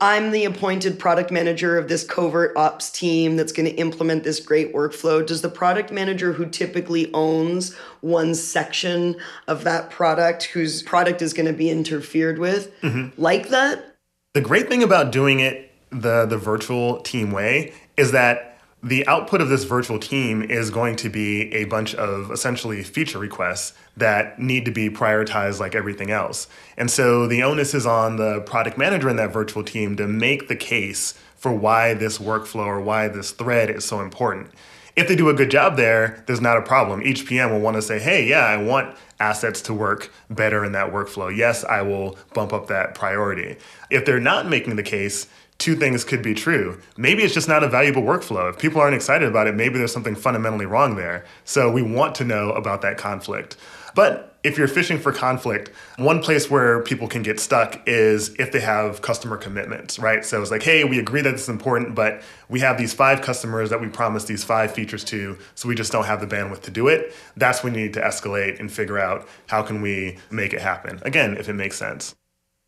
[0.00, 4.40] I'm the appointed product manager of this covert ops team that's going to implement this
[4.40, 5.24] great workflow.
[5.24, 11.32] Does the product manager who typically owns one section of that product, whose product is
[11.32, 13.20] going to be interfered with, mm-hmm.
[13.20, 13.96] like that?
[14.34, 19.40] The great thing about doing it the the virtual team way is that the output
[19.40, 24.38] of this virtual team is going to be a bunch of essentially feature requests that
[24.38, 26.48] need to be prioritized like everything else.
[26.76, 30.48] And so the onus is on the product manager in that virtual team to make
[30.48, 34.50] the case for why this workflow or why this thread is so important.
[34.96, 37.02] If they do a good job there, there's not a problem.
[37.02, 40.72] Each PM will want to say, hey, yeah, I want assets to work better in
[40.72, 41.36] that workflow.
[41.36, 43.56] Yes, I will bump up that priority.
[43.90, 45.26] If they're not making the case,
[45.58, 46.80] two things could be true.
[46.96, 48.50] Maybe it's just not a valuable workflow.
[48.50, 51.24] If people aren't excited about it, maybe there's something fundamentally wrong there.
[51.44, 53.56] So we want to know about that conflict.
[53.94, 58.52] But if you're fishing for conflict, one place where people can get stuck is if
[58.52, 60.22] they have customer commitments, right?
[60.22, 63.22] So it's like, hey, we agree that this is important, but we have these five
[63.22, 66.60] customers that we promised these five features to, so we just don't have the bandwidth
[66.62, 67.14] to do it.
[67.38, 71.00] That's when you need to escalate and figure out how can we make it happen.
[71.02, 72.14] Again, if it makes sense.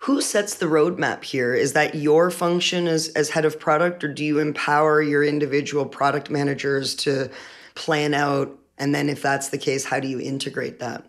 [0.00, 1.54] Who sets the roadmap here?
[1.54, 5.84] Is that your function as, as head of product, or do you empower your individual
[5.84, 7.30] product managers to
[7.74, 8.58] plan out?
[8.78, 11.04] And then, if that's the case, how do you integrate that?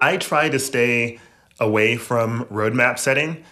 [0.00, 1.18] I try to stay
[1.58, 3.44] away from roadmap setting.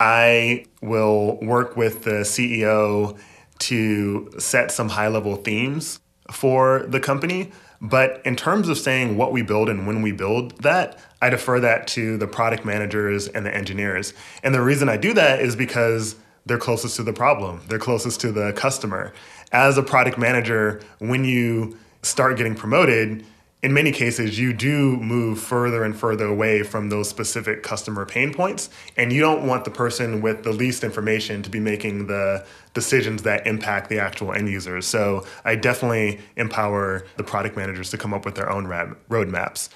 [0.00, 3.18] I will work with the CEO
[3.60, 6.00] to set some high level themes
[6.32, 7.52] for the company.
[7.80, 11.60] But in terms of saying what we build and when we build that, I defer
[11.60, 14.12] that to the product managers and the engineers.
[14.42, 18.20] And the reason I do that is because they're closest to the problem, they're closest
[18.22, 19.12] to the customer.
[19.52, 23.24] As a product manager, when you start getting promoted,
[23.62, 28.34] in many cases, you do move further and further away from those specific customer pain
[28.34, 28.68] points.
[28.96, 32.44] And you don't want the person with the least information to be making the
[32.74, 34.84] decisions that impact the actual end users.
[34.86, 39.68] So I definitely empower the product managers to come up with their own roadmaps.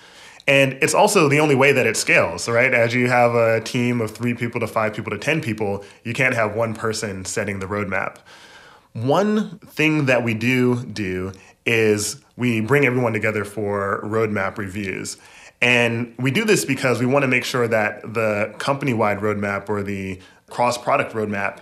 [0.48, 2.74] And it's also the only way that it scales, right?
[2.74, 6.12] As you have a team of three people to five people to 10 people, you
[6.12, 8.18] can't have one person setting the roadmap.
[8.92, 11.32] One thing that we do do
[11.66, 15.16] is we bring everyone together for roadmap reviews.
[15.60, 19.68] And we do this because we want to make sure that the company wide roadmap
[19.68, 21.60] or the cross product roadmap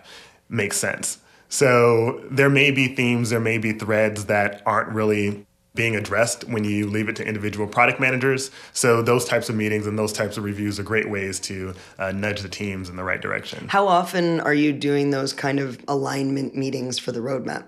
[0.49, 1.19] makes sense.
[1.49, 6.65] So there may be themes, there may be threads that aren't really being addressed when
[6.65, 8.51] you leave it to individual product managers.
[8.73, 12.13] So those types of meetings and those types of reviews are great ways to uh,
[12.13, 13.67] nudge the teams in the right direction.
[13.69, 17.65] How often are you doing those kind of alignment meetings for the roadmap?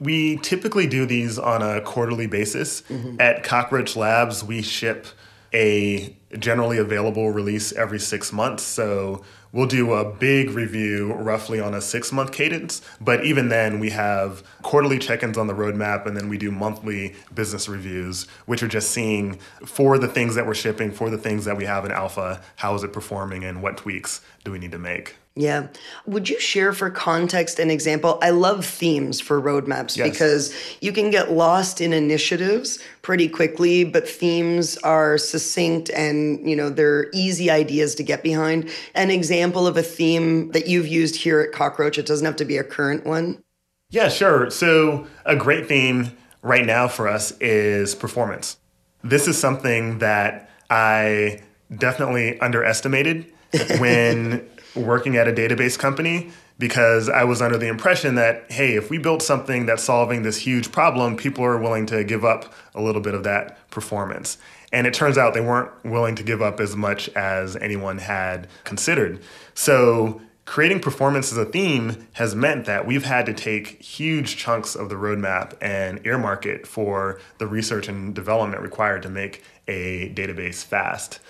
[0.00, 2.80] We typically do these on a quarterly basis.
[2.82, 3.20] Mm-hmm.
[3.20, 5.06] At Cockroach Labs, we ship
[5.52, 8.62] a generally available release every six months.
[8.62, 12.82] So we'll do a big review roughly on a six month cadence.
[13.00, 16.50] But even then, we have quarterly check ins on the roadmap, and then we do
[16.50, 21.18] monthly business reviews, which are just seeing for the things that we're shipping, for the
[21.18, 24.58] things that we have in alpha, how is it performing, and what tweaks do we
[24.58, 25.16] need to make.
[25.40, 25.68] Yeah.
[26.04, 28.18] Would you share for context an example?
[28.20, 30.10] I love themes for roadmaps yes.
[30.10, 36.54] because you can get lost in initiatives pretty quickly, but themes are succinct and, you
[36.54, 38.68] know, they're easy ideas to get behind.
[38.94, 42.44] An example of a theme that you've used here at Cockroach, it doesn't have to
[42.44, 43.42] be a current one.
[43.88, 44.50] Yeah, sure.
[44.50, 48.58] So, a great theme right now for us is performance.
[49.02, 51.40] This is something that I
[51.74, 53.32] definitely underestimated
[53.78, 58.90] when working at a database company because I was under the impression that, hey, if
[58.90, 62.82] we built something that's solving this huge problem, people are willing to give up a
[62.82, 64.36] little bit of that performance.
[64.72, 68.46] And it turns out they weren't willing to give up as much as anyone had
[68.64, 69.22] considered.
[69.54, 74.74] So creating performance as a theme has meant that we've had to take huge chunks
[74.74, 80.12] of the roadmap and earmark it for the research and development required to make a
[80.14, 81.20] database fast.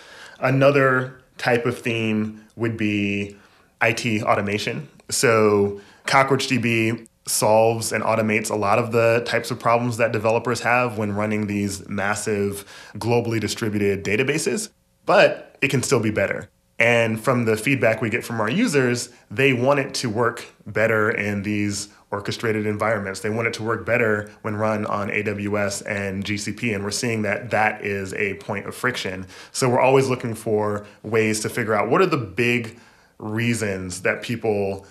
[0.40, 3.35] Another type of theme would be
[3.81, 4.87] IT automation.
[5.09, 10.98] So CockroachDB solves and automates a lot of the types of problems that developers have
[10.98, 12.64] when running these massive,
[12.96, 14.68] globally distributed databases,
[15.07, 16.50] but it can still be better.
[16.79, 21.11] And from the feedback we get from our users, they want it to work better
[21.11, 23.20] in these orchestrated environments.
[23.20, 26.75] They want it to work better when run on AWS and GCP.
[26.75, 29.27] And we're seeing that that is a point of friction.
[29.53, 32.79] So we're always looking for ways to figure out what are the big
[33.18, 34.87] reasons that people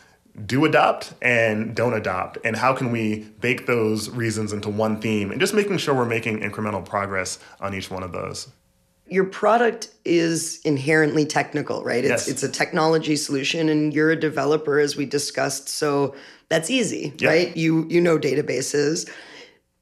[0.46, 5.32] do adopt and don't adopt and how can we bake those reasons into one theme
[5.32, 8.50] and just making sure we're making incremental progress on each one of those
[9.10, 12.04] your product is inherently technical, right?
[12.04, 12.28] It's Yes.
[12.28, 15.70] it's a technology solution and you're a developer as we discussed.
[15.70, 16.16] So
[16.50, 17.30] that's easy, Yeah.
[17.30, 17.58] right?
[17.58, 19.10] You you know databases.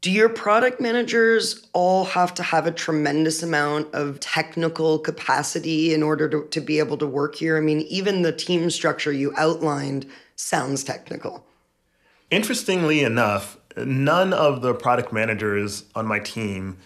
[0.02, 6.04] Do your product managers all have to have a tremendous amount of technical capacity in
[6.04, 7.58] order to, to be able to work here?
[7.58, 11.46] I mean, even the team structure you outlined sounds technical.
[12.30, 16.78] Interestingly enough, none of the product managers on my team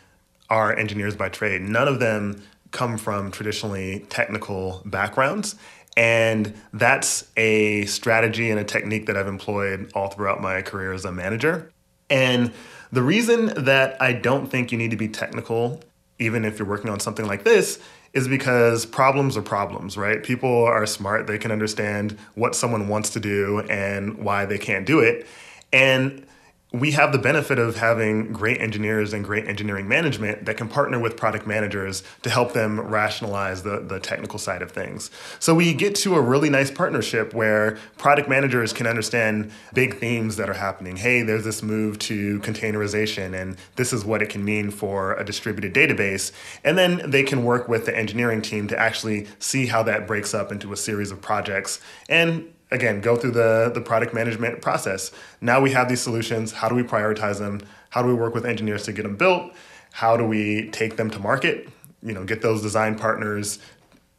[0.52, 1.62] are engineers by trade.
[1.62, 5.56] None of them come from traditionally technical backgrounds.
[5.98, 11.06] And that's a strategy and a technique that I've employed all throughout my career as
[11.06, 11.72] a manager.
[12.10, 12.54] And
[12.92, 15.82] the reason that I don't think you need to be technical,
[16.20, 17.80] even if you're working on something like this,
[18.14, 20.22] is because problems are problems, right?
[20.22, 24.86] People are smart, they can understand what someone wants to do and why they can't
[24.86, 25.26] do it.
[25.72, 26.26] And
[26.74, 30.98] we have the benefit of having great engineers and great engineering management that can partner
[31.00, 35.12] with product managers to help them rationalize the, the technical side of things.
[35.40, 40.38] So we get to a really nice partnership where product managers can understand big themes
[40.38, 40.96] that are happening.
[40.96, 45.26] Hey, there's this move to containerization, and this is what it can mean for a
[45.26, 46.32] distributed database.
[46.64, 50.34] And then they can work with the engineering team to actually see how that breaks
[50.34, 55.12] up into a series of projects and again go through the the product management process.
[55.42, 56.52] Now we have these solutions.
[56.54, 57.62] How do we prioritize them?
[57.90, 59.54] How do we work with engineers to get them built?
[59.92, 61.70] How do we take them to market?
[62.02, 63.60] You know get those design partners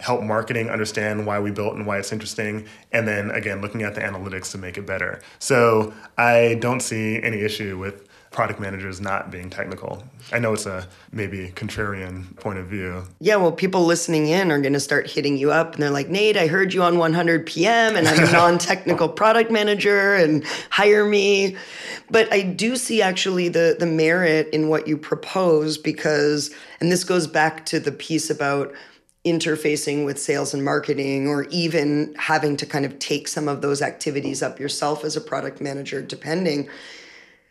[0.00, 3.94] help marketing understand why we built and why it's interesting and then again looking at
[3.94, 5.20] the analytics to make it better.
[5.38, 10.02] So i don't see any issue with product managers not being technical?
[10.32, 13.04] I know it's a maybe contrarian point of view.
[13.20, 16.08] Yeah, well, people listening in are going to start hitting you up and they're like,
[16.08, 20.44] Nate, I heard you on 100 PM and I'm a non technical product manager and
[20.70, 21.56] hire me.
[22.10, 27.04] But I do see actually the, the merit in what you propose because, and this
[27.04, 28.72] goes back to the piece about
[29.24, 33.80] interfacing with sales and marketing or even having to kind of take some of those
[33.80, 36.68] activities up yourself as a product manager, depending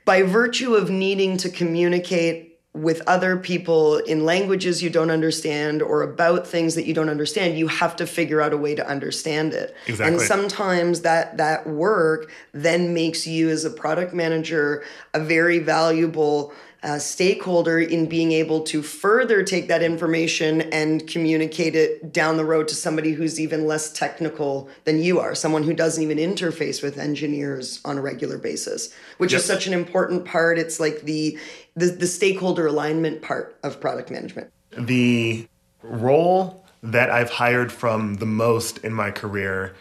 [0.06, 6.04] by virtue of needing to communicate with other people in languages you don't understand or
[6.04, 9.54] about things that you don't understand you have to figure out a way to understand
[9.54, 10.14] it Exactly.
[10.14, 16.54] and sometimes that that work then makes you as a product manager a very valuable
[16.84, 22.46] uh, stakeholder in being able to further take that information and communicate it down the
[22.46, 26.82] road to somebody who's even less technical than you are, someone who doesn't even interface
[26.82, 30.58] with engineers on a regular basis, which is such an important part.
[30.58, 31.38] It's like the,
[31.76, 34.52] the the stakeholder alignment part of product management.
[34.78, 35.48] the
[35.84, 39.76] role that I've hired from the most in my career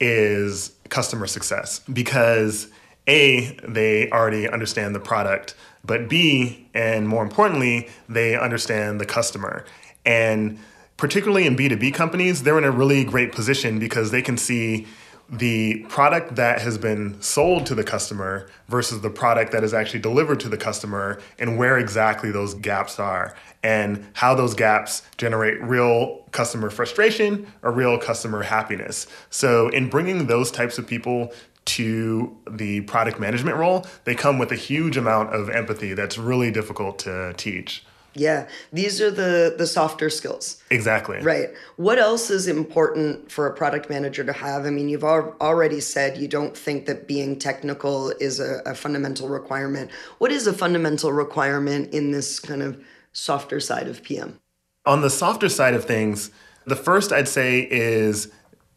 [0.00, 2.68] is customer success because
[3.08, 5.54] A, they already understand the product,
[5.86, 9.64] but B, and more importantly, they understand the customer.
[10.04, 10.58] And
[10.96, 14.86] particularly in B2B companies, they're in a really great position because they can see
[15.28, 19.98] the product that has been sold to the customer versus the product that is actually
[19.98, 23.34] delivered to the customer and where exactly those gaps are
[23.64, 29.08] and how those gaps generate real customer frustration or real customer happiness.
[29.30, 31.32] So, in bringing those types of people
[31.66, 36.50] to the product management role, they come with a huge amount of empathy that's really
[36.50, 37.84] difficult to teach.
[38.16, 40.62] Yeah, these are the the softer skills.
[40.70, 41.18] Exactly.
[41.20, 41.50] Right.
[41.76, 44.64] What else is important for a product manager to have?
[44.64, 48.74] I mean, you've al- already said you don't think that being technical is a, a
[48.74, 49.90] fundamental requirement.
[50.16, 54.40] What is a fundamental requirement in this kind of softer side of PM?
[54.86, 56.30] On the softer side of things,
[56.64, 58.32] the first I'd say is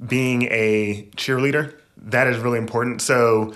[0.05, 1.75] being a cheerleader.
[2.01, 3.01] That is really important.
[3.01, 3.53] So,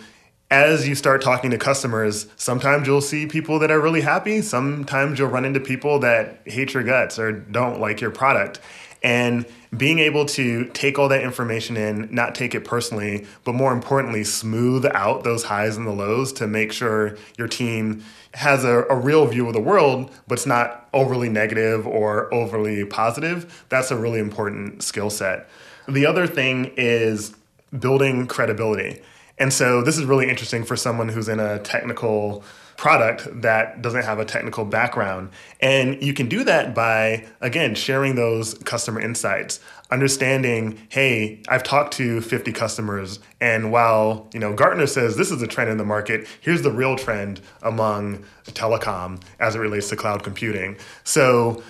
[0.52, 4.42] as you start talking to customers, sometimes you'll see people that are really happy.
[4.42, 8.60] Sometimes you'll run into people that hate your guts or don't like your product.
[9.02, 13.74] And being able to take all that information in, not take it personally, but more
[13.74, 18.04] importantly, smooth out those highs and the lows to make sure your team
[18.36, 22.86] has a, a real view of the world, but it's not overly negative or overly
[22.86, 23.66] positive.
[23.70, 25.50] That's a really important skill set.
[25.88, 27.36] The other thing is
[27.80, 29.02] building credibility.
[29.38, 32.44] And so this is really interesting for someone who's in a technical
[32.78, 35.30] product that doesn't have a technical background.
[35.62, 39.60] And you can do that by, again, sharing those customer insights,
[39.92, 45.42] understanding, hey, I've talked to 50 customers, and while, you know, Gartner says this is
[45.42, 49.96] a trend in the market, here's the real trend among telecom as it relates to
[49.96, 50.78] cloud computing.
[51.04, 51.64] So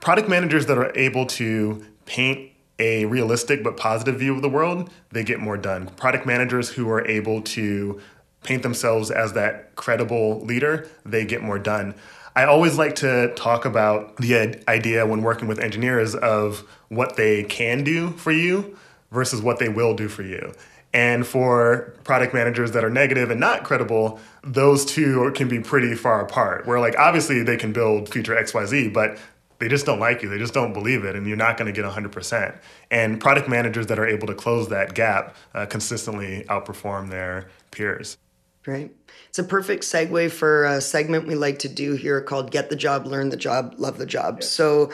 [0.00, 4.90] product managers that are able to paint a realistic but positive view of the world,
[5.10, 5.86] they get more done.
[5.96, 8.00] Product managers who are able to
[8.42, 11.94] paint themselves as that credible leader, they get more done.
[12.34, 17.44] I always like to talk about the idea when working with engineers of what they
[17.44, 18.76] can do for you
[19.10, 20.52] versus what they will do for you.
[20.92, 25.94] And for product managers that are negative and not credible, those two can be pretty
[25.94, 26.66] far apart.
[26.66, 29.18] Where, like, obviously they can build feature XYZ, but
[29.58, 30.28] they just don't like you.
[30.28, 32.58] They just don't believe it, and you're not going to get 100%.
[32.90, 38.18] And product managers that are able to close that gap uh, consistently outperform their peers.
[38.66, 38.90] Right.
[39.28, 42.76] It's a perfect segue for a segment we like to do here called Get the
[42.76, 44.42] Job, Learn the Job, Love the Job.
[44.42, 44.90] So,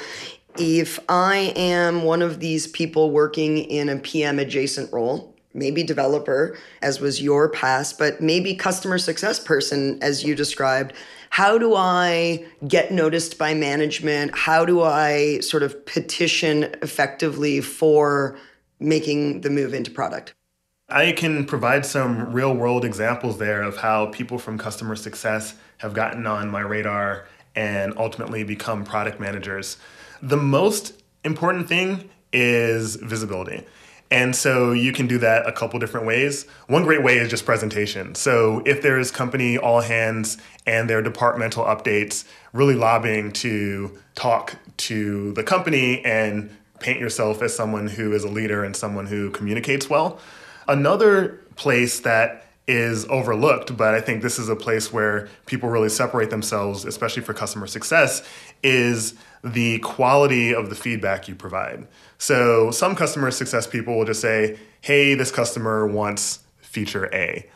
[0.58, 6.58] if I am one of these people working in a PM adjacent role, maybe developer,
[6.82, 10.92] as was your past, but maybe customer success person, as you described,
[11.32, 14.36] how do I get noticed by management?
[14.36, 18.36] How do I sort of petition effectively for
[18.78, 20.34] making the move into product?
[20.90, 25.94] I can provide some real world examples there of how people from customer success have
[25.94, 29.78] gotten on my radar and ultimately become product managers.
[30.20, 33.64] The most important thing is visibility.
[34.12, 36.44] And so you can do that a couple different ways.
[36.66, 38.14] One great way is just presentation.
[38.14, 40.36] So if there's company all hands
[40.66, 47.56] and their departmental updates, really lobbying to talk to the company and paint yourself as
[47.56, 50.20] someone who is a leader and someone who communicates well.
[50.68, 55.88] Another place that is overlooked, but I think this is a place where people really
[55.88, 58.22] separate themselves, especially for customer success,
[58.62, 61.88] is the quality of the feedback you provide.
[62.22, 67.50] So some customer success people will just say, hey, this customer wants feature A.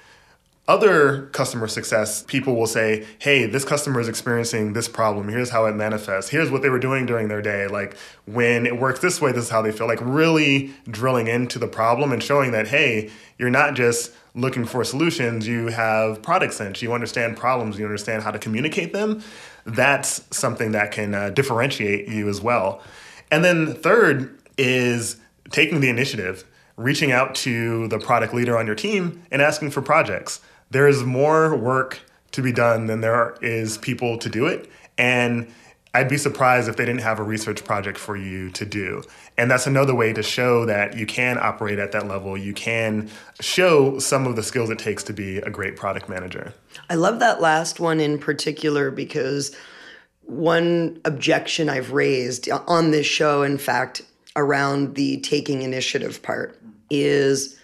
[0.67, 5.29] Other customer success people will say, hey, this customer is experiencing this problem.
[5.29, 6.31] Here's how it manifests.
[6.31, 7.69] Here's what they were doing during their day.
[7.69, 9.87] Like when it works this way, this is how they feel.
[9.87, 14.83] Like really drilling into the problem and showing that, hey, you're not just looking for
[14.83, 19.23] solutions, you have product sense, you understand problems, you understand how to communicate them.
[19.64, 22.83] That's something that can uh, differentiate you as well.
[23.31, 25.16] And then, third is
[25.50, 26.44] taking the initiative,
[26.76, 30.40] reaching out to the product leader on your team and asking for projects
[30.70, 32.00] there is more work
[32.32, 34.68] to be done than there is people to do it.
[34.98, 35.52] And
[35.94, 39.02] I'd be surprised if they didn't have a research project for you to do.
[39.38, 42.36] And that's another way to show that you can operate at that level.
[42.36, 43.09] You can
[43.40, 46.52] show some of the skills it takes to be a great product manager.
[46.90, 49.57] I love that last one in particular because
[50.24, 54.02] one objection I've raised on this show, in fact,
[54.37, 56.61] around the taking initiative part
[56.91, 57.57] is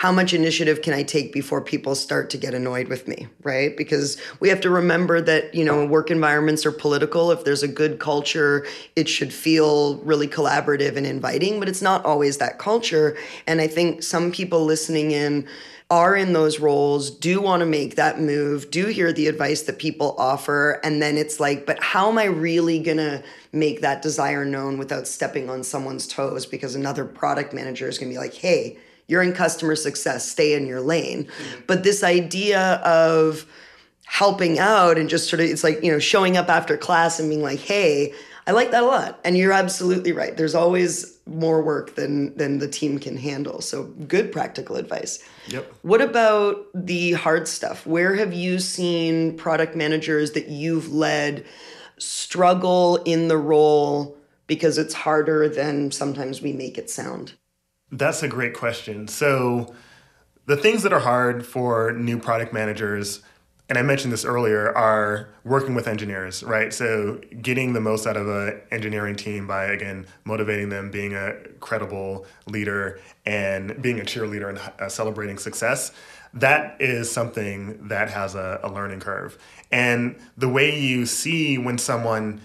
[0.00, 3.76] how much initiative can I take before people start to get annoyed with me, right?
[3.76, 7.30] Because we have to remember that, you know, work environments are political.
[7.30, 8.66] If there's a good culture,
[8.96, 13.14] it should feel really collaborative and inviting, but it's not always that culture.
[13.46, 15.46] And I think some people listening in
[15.90, 19.78] are in those roles, do want to make that move, do hear the advice that
[19.78, 20.80] people offer.
[20.84, 24.78] And then it's like, but how am I really going to make that desire known
[24.78, 26.46] without stepping on someone's toes?
[26.46, 28.78] Because another product manager is going to be like, hey,
[29.08, 31.24] you're in customer success, stay in your lane.
[31.24, 31.60] Mm-hmm.
[31.66, 33.44] But this idea of
[34.04, 37.28] helping out and just sort of, it's like, you know, showing up after class and
[37.28, 38.14] being like, hey,
[38.50, 39.20] I like that a lot.
[39.24, 40.36] And you're absolutely right.
[40.36, 43.60] There's always more work than than the team can handle.
[43.60, 45.22] So good practical advice.
[45.46, 45.72] Yep.
[45.82, 47.86] What about the hard stuff?
[47.86, 51.44] Where have you seen product managers that you've led
[51.98, 57.34] struggle in the role because it's harder than sometimes we make it sound?
[57.92, 59.06] That's a great question.
[59.06, 59.72] So,
[60.46, 63.22] the things that are hard for new product managers,
[63.70, 66.74] and I mentioned this earlier, are working with engineers, right?
[66.74, 71.36] So, getting the most out of an engineering team by, again, motivating them, being a
[71.60, 75.92] credible leader, and being a cheerleader and uh, celebrating success.
[76.34, 79.38] That is something that has a, a learning curve.
[79.70, 82.40] And the way you see when someone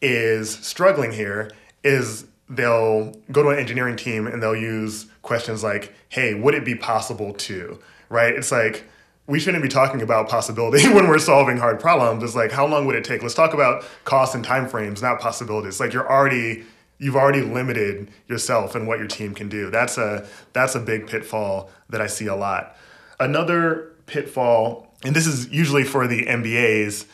[0.00, 1.50] is struggling here
[1.82, 6.64] is they'll go to an engineering team and they'll use questions like, hey, would it
[6.64, 8.32] be possible to, right?
[8.32, 8.84] It's like,
[9.28, 12.24] we shouldn't be talking about possibility when we're solving hard problems.
[12.24, 13.22] It's like, how long would it take?
[13.22, 15.78] Let's talk about costs and timeframes, not possibilities.
[15.78, 16.64] Like you're already,
[16.98, 19.70] you've already limited yourself and what your team can do.
[19.70, 22.74] That's a, that's a big pitfall that I see a lot.
[23.20, 27.04] Another pitfall, and this is usually for the MBAs,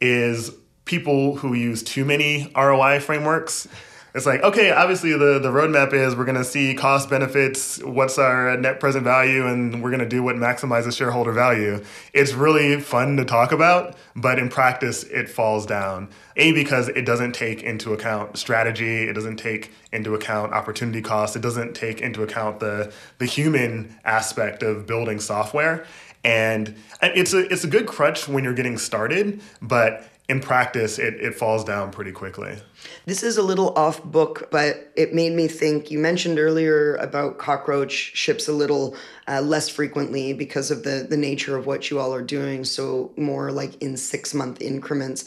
[0.00, 0.52] is
[0.86, 3.68] people who use too many ROI frameworks
[4.14, 8.18] it's like okay obviously the the roadmap is we're going to see cost benefits what's
[8.18, 11.82] our net present value and we're going to do what maximizes shareholder value.
[12.12, 16.08] It's really fun to talk about but in practice it falls down.
[16.36, 21.36] A because it doesn't take into account strategy it doesn't take into account opportunity cost
[21.36, 25.86] it doesn't take into account the the human aspect of building software.
[26.22, 31.14] And it's a it's a good crutch when you're getting started but in practice, it,
[31.14, 32.56] it falls down pretty quickly.
[33.04, 35.90] This is a little off book, but it made me think.
[35.90, 41.16] You mentioned earlier about cockroach ships a little uh, less frequently because of the, the
[41.16, 45.24] nature of what you all are doing, so more like in six month increments.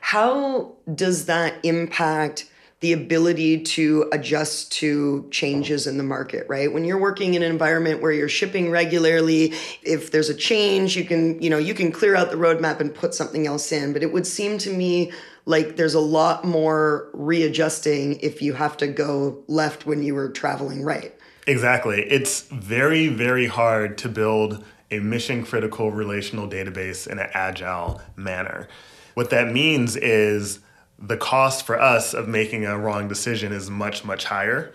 [0.00, 2.49] How does that impact?
[2.80, 6.72] The ability to adjust to changes in the market, right?
[6.72, 9.52] When you're working in an environment where you're shipping regularly,
[9.82, 12.94] if there's a change, you can, you know, you can clear out the roadmap and
[12.94, 13.92] put something else in.
[13.92, 15.12] But it would seem to me
[15.44, 20.30] like there's a lot more readjusting if you have to go left when you were
[20.30, 21.14] traveling right.
[21.46, 22.02] Exactly.
[22.02, 28.68] It's very, very hard to build a mission critical relational database in an agile manner.
[29.14, 30.60] What that means is
[31.00, 34.72] the cost for us of making a wrong decision is much, much higher.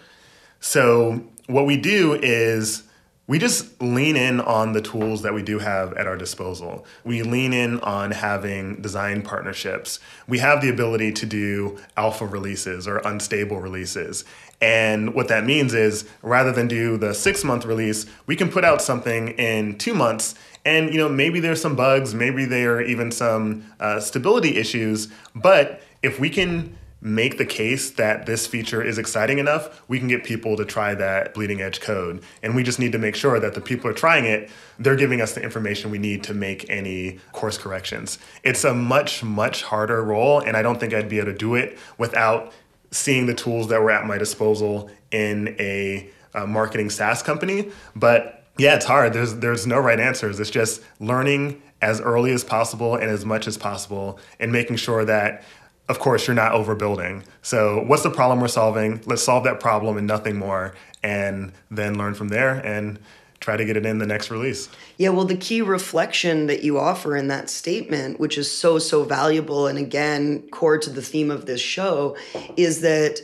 [0.60, 2.84] So, what we do is
[3.28, 6.86] we just lean in on the tools that we do have at our disposal.
[7.04, 10.00] We lean in on having design partnerships.
[10.28, 14.26] We have the ability to do alpha releases or unstable releases.
[14.62, 18.64] And what that means is rather than do the six month release, we can put
[18.64, 20.36] out something in two months.
[20.64, 25.08] And you know maybe there's some bugs, maybe there are even some uh, stability issues,
[25.34, 30.08] but if we can make the case that this feature is exciting enough, we can
[30.08, 32.20] get people to try that bleeding edge code.
[32.42, 35.22] And we just need to make sure that the people are trying it, they're giving
[35.22, 38.18] us the information we need to make any course corrections.
[38.44, 41.54] It's a much, much harder role, and I don't think I'd be able to do
[41.54, 42.52] it without
[42.90, 47.72] seeing the tools that were at my disposal in a, a marketing SaaS company.
[47.96, 49.14] But yeah, it's hard.
[49.14, 50.40] There's there's no right answers.
[50.40, 55.04] It's just learning as early as possible and as much as possible and making sure
[55.06, 55.44] that
[55.88, 57.24] of course, you're not overbuilding.
[57.42, 59.02] So, what's the problem we're solving?
[59.06, 60.74] Let's solve that problem and nothing more,
[61.04, 63.00] and then learn from there and
[63.40, 64.70] try to get it in the next release.
[64.98, 69.04] Yeah, well, the key reflection that you offer in that statement, which is so, so
[69.04, 72.18] valuable, and again, core to the theme of this show,
[72.58, 73.20] is that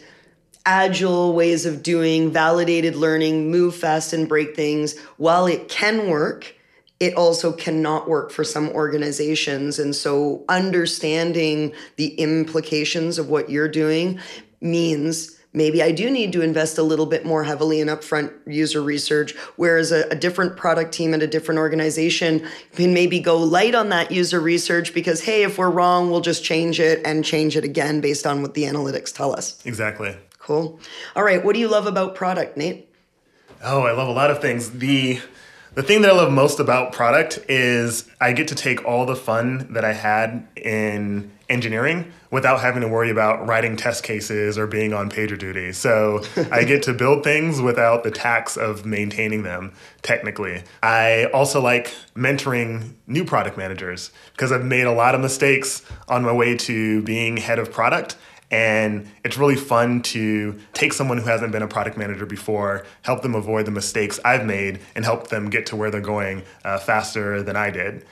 [0.63, 6.53] agile ways of doing validated learning, move fast and break things, while it can work
[7.01, 9.79] it also cannot work for some organizations.
[9.79, 14.19] And so understanding the implications of what you're doing
[14.61, 18.83] means maybe I do need to invest a little bit more heavily in upfront user
[18.83, 23.73] research, whereas a, a, different product team at a different organization can maybe go light
[23.73, 27.57] on that user research because, hey, if we're wrong, we'll just change it and change
[27.57, 29.59] it again based on what the analytics tell us.
[29.65, 30.15] Exactly.
[30.37, 30.79] Cool.
[31.15, 31.43] All right.
[31.43, 32.87] What do you love about product, Nate?
[33.63, 34.69] Oh, I love a lot of things.
[34.69, 35.19] The
[35.73, 39.15] the thing that I love most about product is I get to take all the
[39.15, 44.67] fun that I had in engineering without having to worry about writing test cases or
[44.67, 45.71] being on pager duty.
[45.71, 50.63] So I get to build things without the tax of maintaining them technically.
[50.83, 56.23] I also like mentoring new product managers because I've made a lot of mistakes on
[56.23, 58.17] my way to being head of product
[58.51, 63.21] and it's really fun to take someone who hasn't been a product manager before, help
[63.21, 66.77] them avoid the mistakes I've made, and help them get to where they're going uh,
[66.77, 68.05] faster than I did.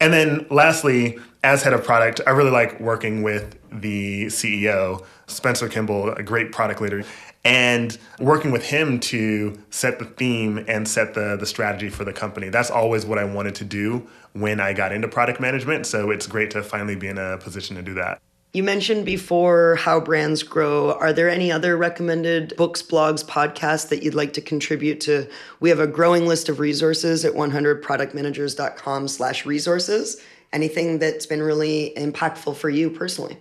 [0.00, 5.68] And then lastly, as head of product, I really like working with the CEO, Spencer
[5.68, 7.04] Kimball, a great product leader,
[7.44, 12.12] and working with him to set the theme and set the, the strategy for the
[12.12, 12.48] company.
[12.48, 15.86] That's always what I wanted to do when I got into product management.
[15.86, 18.20] So it's great to finally be in a position to do that.
[18.52, 20.92] You mentioned before how brands grow.
[20.94, 25.28] Are there any other recommended books, blogs, podcasts that you'd like to contribute to?
[25.60, 30.20] We have a growing list of resources at 100productmanagers.com slash resources.
[30.52, 33.38] Anything that's been really impactful for you personally?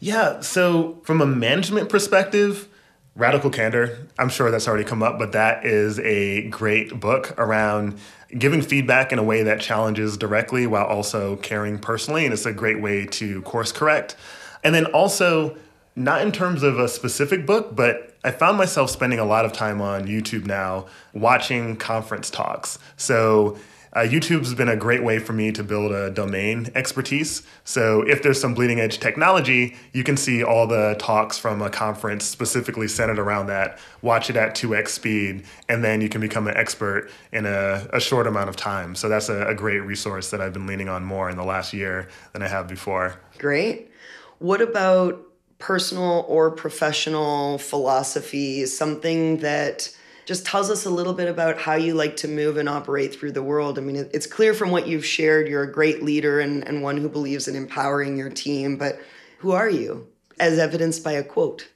[0.00, 2.68] Yeah, so from a management perspective,
[3.14, 8.00] Radical Candor, I'm sure that's already come up, but that is a great book around
[8.38, 12.24] giving feedback in a way that challenges directly while also caring personally.
[12.24, 14.16] And it's a great way to course correct.
[14.64, 15.56] And then also,
[15.94, 19.52] not in terms of a specific book, but I found myself spending a lot of
[19.52, 22.78] time on YouTube now watching conference talks.
[22.96, 23.58] So
[23.94, 27.42] uh, YouTube's been a great way for me to build a domain expertise.
[27.64, 31.68] So if there's some bleeding edge technology, you can see all the talks from a
[31.68, 33.78] conference specifically centered around that.
[34.00, 38.00] Watch it at 2x speed, and then you can become an expert in a, a
[38.00, 38.94] short amount of time.
[38.94, 41.74] So that's a, a great resource that I've been leaning on more in the last
[41.74, 43.20] year than I have before.
[43.38, 43.90] Great.
[44.38, 45.20] What about
[45.58, 48.64] personal or professional philosophy?
[48.64, 49.94] Something that
[50.24, 53.32] just tells us a little bit about how you like to move and operate through
[53.32, 53.78] the world.
[53.78, 56.96] I mean, it's clear from what you've shared, you're a great leader and, and one
[56.96, 59.00] who believes in empowering your team, but
[59.38, 60.06] who are you,
[60.38, 61.68] as evidenced by a quote?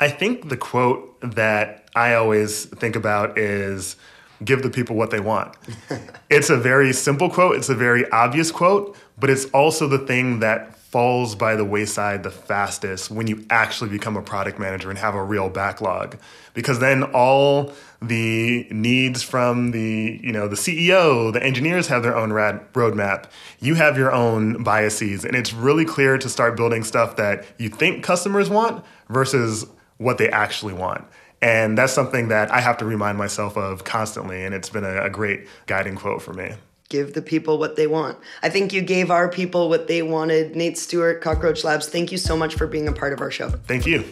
[0.00, 3.96] I think the quote that I always think about is
[4.44, 5.56] give the people what they want.
[6.30, 10.40] it's a very simple quote, it's a very obvious quote, but it's also the thing
[10.40, 14.96] that falls by the wayside the fastest when you actually become a product manager and
[14.96, 16.16] have a real backlog.
[16.52, 22.16] Because then all the needs from the you know the CEO the engineers have their
[22.16, 23.28] own rad- roadmap.
[23.58, 25.24] You have your own biases.
[25.24, 29.66] And it's really clear to start building stuff that you think customers want versus
[29.96, 31.04] what they actually want.
[31.42, 34.44] And that's something that I have to remind myself of constantly.
[34.44, 36.54] And it's been a, a great guiding quote for me
[36.94, 38.16] give the people what they want.
[38.42, 40.54] I think you gave our people what they wanted.
[40.54, 43.50] Nate Stewart, Cockroach Labs, thank you so much for being a part of our show.
[43.50, 44.04] Thank you.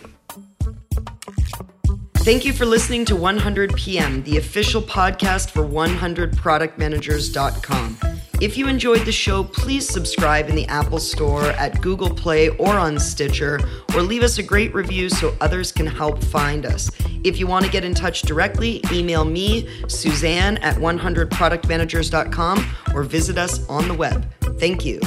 [2.16, 7.96] Thank you for listening to 100 PM, the official podcast for 100productmanagers.com.
[8.40, 12.74] If you enjoyed the show, please subscribe in the Apple Store, at Google Play, or
[12.74, 13.60] on Stitcher,
[13.94, 16.90] or leave us a great review so others can help find us.
[17.24, 23.38] If you want to get in touch directly, email me, Suzanne at 100productmanagers.com, or visit
[23.38, 24.26] us on the web.
[24.58, 25.00] Thank you.